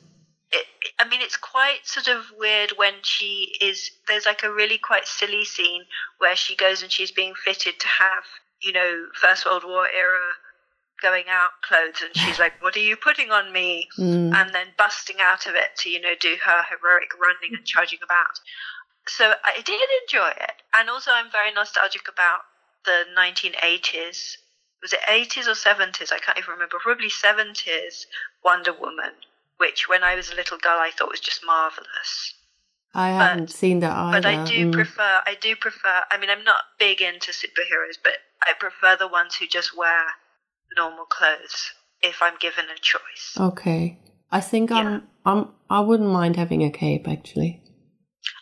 I 0.97 1.07
mean, 1.07 1.21
it's 1.21 1.37
quite 1.37 1.85
sort 1.85 2.07
of 2.07 2.31
weird 2.37 2.71
when 2.77 2.93
she 3.03 3.55
is. 3.59 3.91
There's 4.07 4.25
like 4.25 4.43
a 4.43 4.51
really 4.51 4.77
quite 4.77 5.07
silly 5.07 5.43
scene 5.43 5.83
where 6.19 6.35
she 6.35 6.55
goes 6.55 6.81
and 6.81 6.91
she's 6.91 7.11
being 7.11 7.33
fitted 7.35 7.79
to 7.79 7.87
have, 7.87 8.23
you 8.61 8.71
know, 8.71 9.07
First 9.13 9.45
World 9.45 9.63
War 9.65 9.87
era 9.89 10.21
going 11.01 11.25
out 11.29 11.49
clothes, 11.67 12.01
and 12.01 12.15
she's 12.15 12.39
like, 12.39 12.61
"What 12.61 12.77
are 12.77 12.79
you 12.79 12.95
putting 12.95 13.29
on 13.29 13.51
me?" 13.51 13.89
Mm. 13.99 14.33
And 14.33 14.55
then 14.55 14.73
busting 14.77 15.17
out 15.19 15.47
of 15.47 15.55
it 15.55 15.75
to, 15.79 15.89
you 15.89 15.99
know, 15.99 16.15
do 16.19 16.37
her 16.45 16.63
heroic 16.69 17.11
running 17.19 17.57
and 17.57 17.65
charging 17.65 17.99
about. 18.01 18.39
So 19.07 19.33
I 19.43 19.61
did 19.61 19.89
enjoy 20.03 20.29
it, 20.29 20.61
and 20.73 20.89
also 20.89 21.11
I'm 21.11 21.29
very 21.29 21.51
nostalgic 21.51 22.07
about 22.07 22.41
the 22.85 23.05
1980s. 23.17 24.37
Was 24.81 24.93
it 24.93 25.01
80s 25.01 25.47
or 25.47 25.55
70s? 25.55 26.11
I 26.11 26.19
can't 26.19 26.37
even 26.37 26.53
remember. 26.53 26.77
Probably 26.79 27.09
70s 27.09 28.05
Wonder 28.43 28.73
Woman 28.73 29.11
which 29.57 29.87
when 29.89 30.03
I 30.03 30.15
was 30.15 30.29
a 30.31 30.35
little 30.35 30.57
girl 30.57 30.77
I 30.79 30.91
thought 30.91 31.09
was 31.09 31.19
just 31.19 31.41
marvelous. 31.45 32.33
I 32.93 33.09
haven't 33.09 33.49
seen 33.51 33.79
that 33.81 33.91
either. 33.91 34.21
But 34.21 34.25
I 34.25 34.43
do 34.45 34.67
Mm. 34.67 34.73
prefer 34.73 35.21
I 35.25 35.35
do 35.41 35.55
prefer 35.55 36.01
I 36.11 36.17
mean 36.17 36.29
I'm 36.29 36.43
not 36.43 36.61
big 36.79 37.01
into 37.01 37.31
superheroes, 37.31 37.97
but 38.03 38.13
I 38.43 38.53
prefer 38.53 38.95
the 38.97 39.07
ones 39.07 39.35
who 39.35 39.47
just 39.47 39.75
wear 39.77 40.03
normal 40.77 41.05
clothes 41.05 41.71
if 42.01 42.21
I'm 42.21 42.37
given 42.39 42.65
a 42.65 42.79
choice. 42.79 43.35
Okay. 43.39 43.99
I 44.31 44.41
think 44.41 44.69
Yeah. 44.69 44.77
I'm 44.77 45.07
I'm 45.25 45.49
I 45.69 45.79
wouldn't 45.81 46.09
mind 46.09 46.35
having 46.35 46.63
a 46.63 46.71
cape 46.71 47.07
actually. 47.07 47.61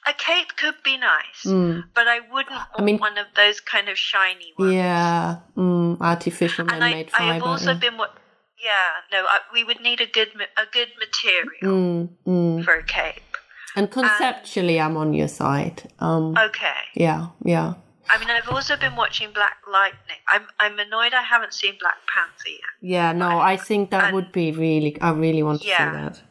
A 0.06 0.14
cape 0.14 0.56
could 0.58 0.76
be 0.84 0.98
nice, 0.98 1.44
Mm. 1.46 1.84
but 1.94 2.08
I 2.08 2.20
wouldn't 2.20 2.52
want 2.56 2.84
mean- 2.84 3.00
one 3.00 3.18
of 3.18 3.28
those 3.36 3.60
kind 3.62 3.88
of 3.90 3.98
shiny 3.98 4.54
ones. 4.58 4.74
Yeah. 4.74 5.38
Mm. 5.58 6.00
Artificial 6.02 6.66
man-made 6.66 7.08
I 7.14 7.18
fiber. 7.18 7.34
have 7.34 7.44
also 7.44 7.72
yeah. 7.72 7.80
been 7.80 7.98
yeah, 8.64 8.90
no, 9.12 9.26
I, 9.26 9.40
we 9.54 9.64
would 9.64 9.82
need 9.82 10.00
a 10.02 10.06
good 10.08 10.30
a 10.58 10.66
good 10.72 10.90
material 11.00 11.76
Mm, 11.78 12.10
mm. 12.28 12.64
for 12.66 12.74
a 12.76 12.84
cape. 12.84 13.22
And 13.76 13.90
conceptually, 13.90 14.80
I'm 14.80 14.98
on 14.98 15.14
your 15.14 15.28
side. 15.28 15.92
Um, 16.00 16.38
Okay. 16.38 16.82
yeah, 16.96 17.28
yeah. 17.44 17.74
I 18.10 18.18
mean, 18.20 18.30
I've 18.30 18.50
also 18.50 18.76
been 18.78 18.96
watching 18.96 19.32
Black 19.34 19.58
Lightning. 19.72 20.22
I'm 20.30 20.44
I'm 20.60 20.78
annoyed 20.78 21.14
I 21.14 21.24
haven't 21.24 21.54
seen 21.54 21.74
Black 21.80 21.96
Panther 22.14 22.50
yet. 22.50 22.74
Yeah, 22.82 23.14
no, 23.14 23.40
I 23.40 23.56
think 23.58 23.90
that 23.92 24.06
and- 24.06 24.14
would 24.16 24.32
be 24.32 24.52
really. 24.52 25.00
I 25.02 25.12
really 25.12 25.42
want 25.44 25.62
to 25.62 25.68
Yeah. 25.68 25.92
see 25.92 25.98
that. 25.98 26.22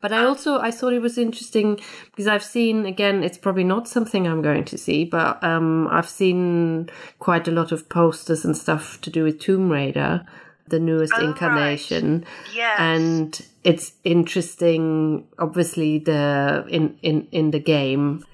But 0.00 0.12
I 0.12 0.22
also 0.24 0.60
I 0.60 0.70
thought 0.70 0.92
it 0.92 1.02
was 1.02 1.18
interesting 1.18 1.80
because 2.06 2.28
I've 2.28 2.44
seen 2.44 2.86
again. 2.86 3.24
It's 3.24 3.36
probably 3.36 3.64
not 3.64 3.88
something 3.88 4.26
I'm 4.28 4.42
going 4.42 4.64
to 4.66 4.78
see, 4.78 5.04
but 5.04 5.42
um, 5.42 5.88
I've 5.90 6.08
seen 6.08 6.88
quite 7.18 7.48
a 7.48 7.50
lot 7.50 7.72
of 7.72 7.88
posters 7.88 8.44
and 8.44 8.56
stuff 8.56 9.00
to 9.00 9.10
do 9.10 9.24
with 9.24 9.40
Tomb 9.40 9.68
Raider, 9.70 10.24
the 10.70 10.78
newest 10.78 11.12
Oh, 11.14 11.18
right. 11.18 11.28
incarnation, 11.28 12.24
Yes. 12.54 12.76
and 12.78 13.42
it's 13.64 13.92
interesting. 14.04 15.26
Obviously, 15.38 15.98
the 15.98 16.64
in 16.68 16.98
in 17.02 17.26
in 17.32 17.50
the 17.50 17.60
game, 17.60 18.24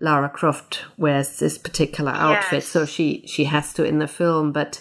Lara 0.00 0.28
Croft 0.28 0.84
wears 0.96 1.38
this 1.38 1.58
particular 1.58 2.12
outfit, 2.12 2.62
Yes. 2.64 2.68
so 2.68 2.84
she 2.86 3.24
she 3.26 3.44
has 3.44 3.72
to 3.74 3.84
in 3.84 3.98
the 3.98 4.08
film, 4.08 4.52
but 4.52 4.80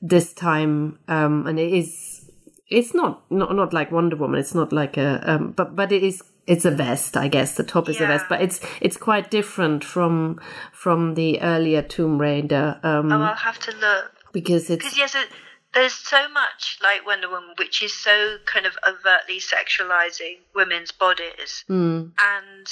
this 0.00 0.32
time, 0.32 0.98
um, 1.08 1.46
and 1.46 1.58
it 1.58 1.72
is 1.72 2.30
it's 2.68 2.94
not 2.94 3.22
not 3.30 3.54
not 3.54 3.72
like 3.72 3.90
Wonder 3.90 4.16
Woman. 4.16 4.38
It's 4.40 4.54
not 4.54 4.72
like 4.72 4.96
a 4.96 5.20
um, 5.24 5.52
but 5.56 5.74
but 5.76 5.92
it 5.92 6.02
is. 6.02 6.22
It's 6.46 6.64
a 6.64 6.70
vest, 6.70 7.14
I 7.14 7.28
guess. 7.28 7.56
The 7.56 7.62
top 7.62 7.90
is 7.90 8.00
a 8.00 8.06
vest, 8.06 8.24
but 8.28 8.40
it's 8.40 8.58
it's 8.80 8.96
quite 8.96 9.30
different 9.30 9.84
from 9.84 10.40
from 10.72 11.14
the 11.14 11.42
earlier 11.42 11.82
Tomb 11.82 12.18
Raider 12.18 12.80
um, 12.82 13.12
oh, 13.12 13.20
I'll 13.20 13.34
have 13.34 13.58
to 13.58 13.72
look 13.76 14.12
because 14.32 14.70
it's 14.70 14.82
because 14.82 14.96
yes, 14.96 15.14
it, 15.14 15.28
there's 15.74 15.94
so 15.94 16.28
much 16.28 16.78
like 16.82 17.04
Wonder 17.06 17.28
Woman, 17.28 17.54
which 17.58 17.82
is 17.82 17.92
so 17.92 18.38
kind 18.46 18.66
of 18.66 18.78
overtly 18.86 19.38
sexualizing 19.40 20.38
women's 20.54 20.92
bodies, 20.92 21.64
mm, 21.68 22.10
and 22.20 22.66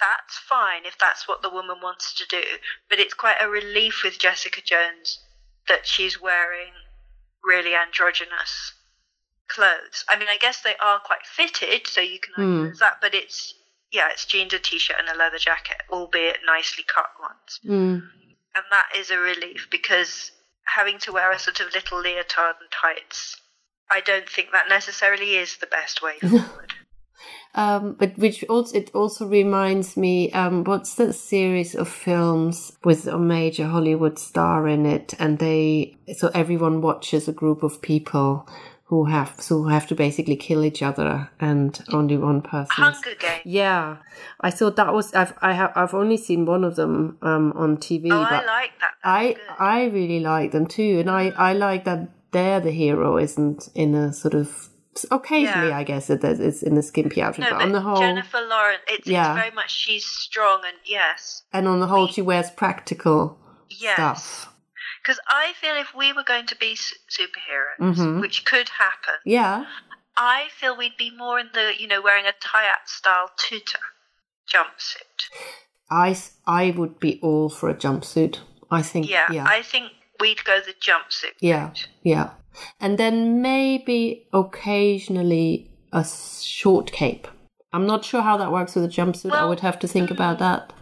that's 0.00 0.36
fine 0.48 0.84
if 0.84 0.98
that's 0.98 1.28
what 1.28 1.42
the 1.42 1.50
woman 1.50 1.76
wants 1.82 2.14
to 2.14 2.26
do. 2.28 2.42
But 2.90 2.98
it's 2.98 3.14
quite 3.14 3.36
a 3.40 3.48
relief 3.48 4.02
with 4.04 4.18
Jessica 4.18 4.60
Jones 4.60 5.20
that 5.68 5.86
she's 5.86 6.20
wearing 6.20 6.72
really 7.44 7.74
androgynous 7.74 8.72
clothes. 9.48 10.04
I 10.08 10.18
mean, 10.18 10.28
I 10.28 10.38
guess 10.38 10.60
they 10.62 10.74
are 10.80 10.98
quite 11.00 11.24
fitted, 11.26 11.86
so 11.86 12.00
you 12.00 12.18
can 12.18 12.34
Hmm. 12.34 12.72
that, 12.80 12.98
but 13.00 13.14
it's 13.14 13.54
yeah, 13.92 14.08
it's 14.10 14.24
jeans, 14.24 14.54
a 14.54 14.58
t-shirt, 14.58 14.96
and 14.98 15.08
a 15.10 15.14
leather 15.14 15.38
jacket, 15.38 15.76
albeit 15.90 16.38
nicely 16.46 16.82
cut 16.84 17.10
ones. 17.20 17.60
mm, 17.64 18.00
and 18.54 18.64
that 18.70 18.88
is 18.96 19.10
a 19.10 19.18
relief 19.18 19.68
because 19.70 20.32
having 20.64 20.98
to 21.00 21.12
wear 21.12 21.32
a 21.32 21.38
sort 21.38 21.60
of 21.60 21.72
little 21.74 22.00
leotard 22.00 22.56
and 22.60 22.70
tights, 22.70 23.40
I 23.90 24.00
don't 24.00 24.28
think 24.28 24.52
that 24.52 24.68
necessarily 24.68 25.36
is 25.36 25.58
the 25.58 25.66
best 25.66 26.02
way 26.02 26.18
forward. 26.20 26.72
Um, 27.54 27.96
but 27.98 28.16
which 28.16 28.42
also 28.44 28.76
it 28.78 28.90
also 28.94 29.26
reminds 29.26 29.96
me, 29.96 30.32
um, 30.32 30.64
what's 30.64 30.94
the 30.94 31.12
series 31.12 31.74
of 31.74 31.86
films 31.86 32.72
with 32.82 33.06
a 33.06 33.18
major 33.18 33.66
Hollywood 33.66 34.18
star 34.18 34.66
in 34.66 34.86
it, 34.86 35.12
and 35.18 35.38
they 35.38 35.98
so 36.16 36.30
everyone 36.34 36.80
watches 36.80 37.28
a 37.28 37.32
group 37.32 37.62
of 37.62 37.82
people 37.82 38.48
who 38.92 39.06
have 39.06 39.32
so 39.38 39.62
who 39.62 39.68
have 39.68 39.86
to 39.86 39.94
basically 39.94 40.36
kill 40.36 40.62
each 40.62 40.82
other, 40.82 41.30
and 41.40 41.82
only 41.94 42.18
one 42.18 42.42
person. 42.42 42.84
Hunger 42.84 43.14
Games. 43.18 43.40
Yeah, 43.42 43.96
I 44.42 44.50
thought 44.50 44.76
that 44.76 44.92
was 44.92 45.14
I've 45.14 45.32
I 45.40 45.54
have 45.54 45.72
I've 45.74 45.94
only 45.94 46.18
seen 46.18 46.44
one 46.44 46.62
of 46.62 46.76
them 46.76 47.16
um 47.22 47.54
on 47.56 47.78
TV, 47.78 48.12
Oh, 48.12 48.22
but 48.22 48.44
I 48.44 48.44
like 48.44 48.72
that. 48.80 48.92
That's 49.02 49.14
I 49.20 49.32
good. 49.32 49.40
I 49.58 49.84
really 49.86 50.20
like 50.20 50.52
them 50.52 50.66
too, 50.66 50.98
and 51.00 51.10
I 51.10 51.32
I 51.38 51.54
like 51.54 51.84
that 51.84 52.10
they're 52.32 52.60
the 52.60 52.70
hero 52.70 53.16
isn't 53.16 53.70
in 53.74 53.94
a 53.94 54.12
sort 54.12 54.34
of 54.34 54.68
occasionally 55.10 55.68
Yeah. 55.68 55.78
I 55.78 55.84
guess 55.84 56.10
it 56.10 56.22
it's 56.22 56.62
in 56.62 56.76
a 56.76 56.82
skimpy 56.82 57.22
outfit, 57.22 57.44
no, 57.44 57.50
but 57.52 57.56
but 57.60 57.62
on 57.64 57.72
the 57.72 57.80
whole 57.80 57.96
Jennifer 57.96 58.42
Lawrence, 58.42 58.82
it's, 58.88 59.08
Yeah. 59.08 59.32
it's 59.32 59.40
very 59.40 59.54
much 59.54 59.70
she's 59.70 60.04
strong 60.04 60.60
and 60.66 60.76
yes, 60.84 61.44
and 61.50 61.66
on 61.66 61.80
the 61.80 61.86
whole 61.86 62.08
she 62.08 62.20
wears 62.20 62.50
practical 62.50 63.38
yes. 63.70 63.94
stuff. 63.94 64.51
Because 65.02 65.18
I 65.28 65.52
feel 65.60 65.74
if 65.76 65.94
we 65.94 66.12
were 66.12 66.22
going 66.22 66.46
to 66.46 66.56
be 66.56 66.74
superheroes, 66.76 67.96
Mhm. 67.96 68.20
which 68.20 68.44
could 68.44 68.68
happen, 68.68 69.14
Yeah, 69.24 69.66
I 70.16 70.48
feel 70.58 70.76
we'd 70.76 70.96
be 70.96 71.10
more 71.10 71.38
in 71.40 71.50
the 71.52 71.74
you 71.80 71.86
know 71.88 72.00
wearing 72.00 72.26
a 72.26 72.32
tie-up 72.32 72.86
style 72.86 73.30
tutu 73.36 73.78
jumpsuit. 74.52 75.28
I 75.90 76.16
I 76.46 76.70
would 76.76 76.98
be 77.00 77.18
all 77.22 77.48
for 77.48 77.68
a 77.68 77.74
jumpsuit. 77.74 78.38
I 78.70 78.82
think 78.82 79.08
Yeah, 79.08 79.30
yeah 79.32 79.44
I 79.46 79.62
think 79.62 79.92
we'd 80.20 80.44
go 80.44 80.60
the 80.60 80.74
jumpsuit. 80.74 81.34
yeah 81.40 81.64
route. 81.68 81.88
yeah, 82.02 82.30
and 82.80 82.96
then 82.98 83.42
maybe 83.42 84.28
occasionally 84.32 85.70
a 85.92 86.04
short 86.04 86.92
cape. 86.92 87.26
I'm 87.72 87.86
not 87.86 88.04
sure 88.04 88.22
how 88.22 88.36
that 88.36 88.52
works 88.52 88.74
with 88.74 88.84
a 88.84 88.88
jumpsuit. 88.88 89.32
I 89.32 89.44
would 89.46 89.60
have 89.60 89.78
to 89.80 89.88
think 89.88 90.10
about 90.10 90.38
that. 90.38 90.72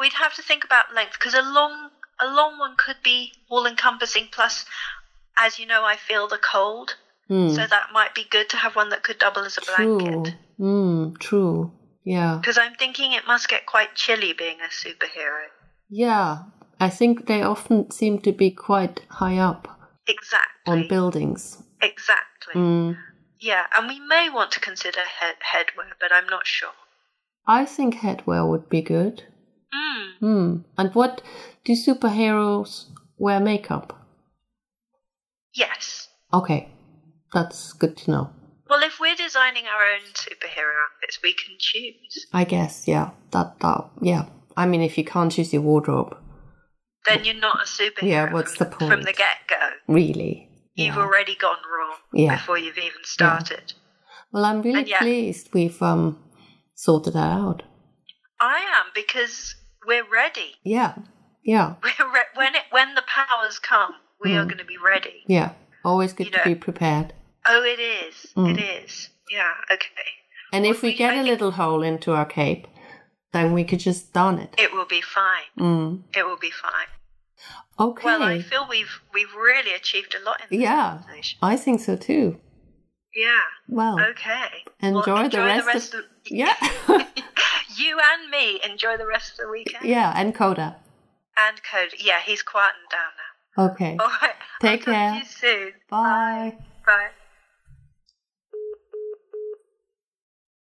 We'd 0.00 0.12
have 0.14 0.34
to 0.34 0.42
think 0.42 0.64
about 0.64 0.92
length 0.94 1.12
because 1.14 1.34
a 1.34 1.42
long 1.42 1.90
a 2.22 2.26
long 2.26 2.58
one 2.58 2.74
could 2.76 3.02
be 3.02 3.32
all 3.48 3.66
encompassing. 3.66 4.28
Plus, 4.30 4.64
as 5.36 5.58
you 5.58 5.66
know, 5.66 5.84
I 5.84 5.96
feel 5.96 6.28
the 6.28 6.38
cold, 6.38 6.96
Hmm. 7.28 7.48
so 7.50 7.66
that 7.66 7.92
might 7.92 8.14
be 8.14 8.24
good 8.24 8.48
to 8.50 8.56
have 8.56 8.76
one 8.76 8.90
that 8.90 9.02
could 9.02 9.18
double 9.18 9.42
as 9.42 9.58
a 9.58 9.60
True. 9.60 9.98
blanket. 9.98 10.34
Mm, 10.58 11.18
true. 11.18 11.72
Yeah. 12.04 12.38
Because 12.40 12.58
I'm 12.58 12.74
thinking 12.74 13.12
it 13.12 13.26
must 13.26 13.48
get 13.48 13.66
quite 13.66 13.94
chilly 13.94 14.32
being 14.32 14.58
a 14.60 14.68
superhero. 14.68 15.46
Yeah. 15.88 16.44
I 16.80 16.90
think 16.90 17.26
they 17.26 17.42
often 17.42 17.90
seem 17.90 18.18
to 18.20 18.32
be 18.32 18.50
quite 18.50 19.00
high 19.08 19.38
up 19.38 19.68
Exactly. 20.08 20.72
on 20.72 20.88
buildings. 20.88 21.62
Exactly. 21.80 22.54
Mm. 22.54 22.98
Yeah, 23.38 23.66
and 23.76 23.86
we 23.88 24.00
may 24.00 24.28
want 24.30 24.50
to 24.52 24.60
consider 24.60 25.00
head 25.00 25.36
headwear, 25.52 25.92
but 26.00 26.12
I'm 26.12 26.28
not 26.28 26.46
sure. 26.46 26.74
I 27.46 27.64
think 27.64 27.96
headwear 27.96 28.48
would 28.48 28.68
be 28.68 28.82
good. 28.82 29.24
Mm. 29.74 30.18
Hmm. 30.20 30.56
And 30.78 30.94
what 30.94 31.22
do 31.64 31.72
superheroes 31.72 32.86
wear 33.18 33.40
makeup? 33.40 33.98
Yes. 35.54 36.08
Okay. 36.32 36.68
That's 37.32 37.72
good 37.72 37.96
to 37.98 38.10
know. 38.10 38.30
Well, 38.68 38.82
if 38.82 38.98
we're 39.00 39.14
designing 39.16 39.64
our 39.66 39.84
own 39.94 40.12
superhero 40.14 40.72
outfits, 40.84 41.18
we 41.22 41.34
can 41.34 41.56
choose. 41.58 42.26
I 42.32 42.44
guess, 42.44 42.86
yeah. 42.88 43.10
That 43.32 43.58
that 43.60 43.84
yeah. 44.00 44.26
I 44.56 44.66
mean 44.66 44.82
if 44.82 44.96
you 44.98 45.04
can't 45.04 45.32
choose 45.32 45.52
your 45.52 45.62
wardrobe, 45.62 46.16
Then 47.06 47.24
you're 47.24 47.34
not 47.34 47.60
a 47.62 47.64
superhero. 47.64 48.02
Yeah, 48.08 48.32
what's 48.32 48.56
the 48.58 48.64
point 48.66 48.90
From 48.92 49.02
the 49.02 49.12
get 49.12 49.36
go. 49.48 49.70
really. 49.88 50.48
You've 50.74 50.94
Yeah. 50.96 51.02
already 51.02 51.34
gone 51.34 51.58
wrong 51.70 51.96
Yeah. 52.14 52.36
before 52.36 52.56
you've 52.58 52.78
even 52.78 53.04
started. 53.04 53.74
Well, 54.32 54.44
I'm 54.46 54.62
really 54.62 54.88
yeah. 54.88 54.98
pleased 55.00 55.50
we've 55.52 55.82
um 55.82 56.18
sorted 56.74 57.12
that 57.14 57.30
out. 57.32 57.62
I 58.40 58.56
am 58.58 58.86
because 58.94 59.54
we're 59.86 60.08
ready. 60.10 60.56
Yeah. 60.64 60.94
Yeah. 61.44 61.74
We're 61.82 62.12
re- 62.12 62.32
when 62.34 62.54
it 62.54 62.62
when 62.70 62.94
the 62.94 63.02
powers 63.06 63.58
come, 63.58 63.94
we 64.22 64.36
are 64.36 64.44
Mm. 64.44 64.48
going 64.48 64.58
to 64.58 64.64
be 64.64 64.78
ready. 64.78 65.24
Yeah. 65.26 65.52
Always 65.84 66.12
good 66.12 66.26
You 66.26 66.32
to 66.32 66.38
know- 66.38 66.44
be 66.44 66.54
prepared. 66.54 67.12
Oh, 67.48 67.62
it 67.64 67.80
is. 67.80 68.32
Mm. 68.36 68.56
It 68.56 68.62
is. 68.84 69.08
Yeah. 69.28 69.52
Okay. 69.70 69.88
And 70.52 70.64
if 70.66 70.82
we 70.82 70.94
get 70.94 71.16
a 71.16 71.22
little 71.22 71.50
hole 71.52 71.82
into 71.82 72.12
our 72.12 72.24
cape, 72.26 72.68
then 73.32 73.52
we 73.52 73.64
could 73.64 73.80
just 73.80 74.12
darn 74.12 74.38
it. 74.38 74.54
It 74.58 74.72
will 74.72 74.84
be 74.86 75.00
fine. 75.00 75.48
Mm. 75.58 76.02
It 76.14 76.24
will 76.24 76.36
be 76.38 76.50
fine. 76.52 76.86
Okay. 77.80 78.04
Well, 78.04 78.22
I 78.22 78.40
feel 78.40 78.66
we've 78.70 79.00
we've 79.12 79.34
really 79.34 79.72
achieved 79.74 80.14
a 80.14 80.24
lot 80.24 80.40
in 80.42 80.46
this 80.50 80.62
yeah, 80.62 80.98
conversation. 81.00 81.38
I 81.42 81.56
think 81.56 81.80
so 81.80 81.96
too. 81.96 82.38
Yeah. 83.16 83.40
Well, 83.68 83.98
Okay. 84.10 84.62
Enjoy 84.80 85.02
well, 85.06 85.16
the 85.16 85.24
enjoy 85.24 85.44
rest 85.46 85.64
the 85.66 85.72
rest 85.72 85.94
of- 85.94 86.00
of 86.00 86.06
Yeah. 86.26 86.54
you 87.78 87.98
and 87.98 88.30
me 88.30 88.60
enjoy 88.64 88.96
the 88.96 89.06
rest 89.06 89.32
of 89.32 89.38
the 89.38 89.48
weekend. 89.48 89.84
yeah, 89.84 90.12
and 90.14 90.34
Coda. 90.34 90.76
And 91.36 91.60
Coda. 91.62 91.92
Yeah, 91.98 92.20
he's 92.24 92.42
quieting 92.42 92.80
down 92.90 93.10
now. 93.16 93.72
Okay. 93.72 93.96
All 93.98 94.10
right. 94.20 94.34
Take 94.60 94.86
I'll 94.86 94.94
talk 94.94 94.94
care. 94.94 95.10
To 95.12 95.18
you 95.18 95.24
soon. 95.24 95.72
Bye. 95.90 96.56
Bye. 96.86 97.08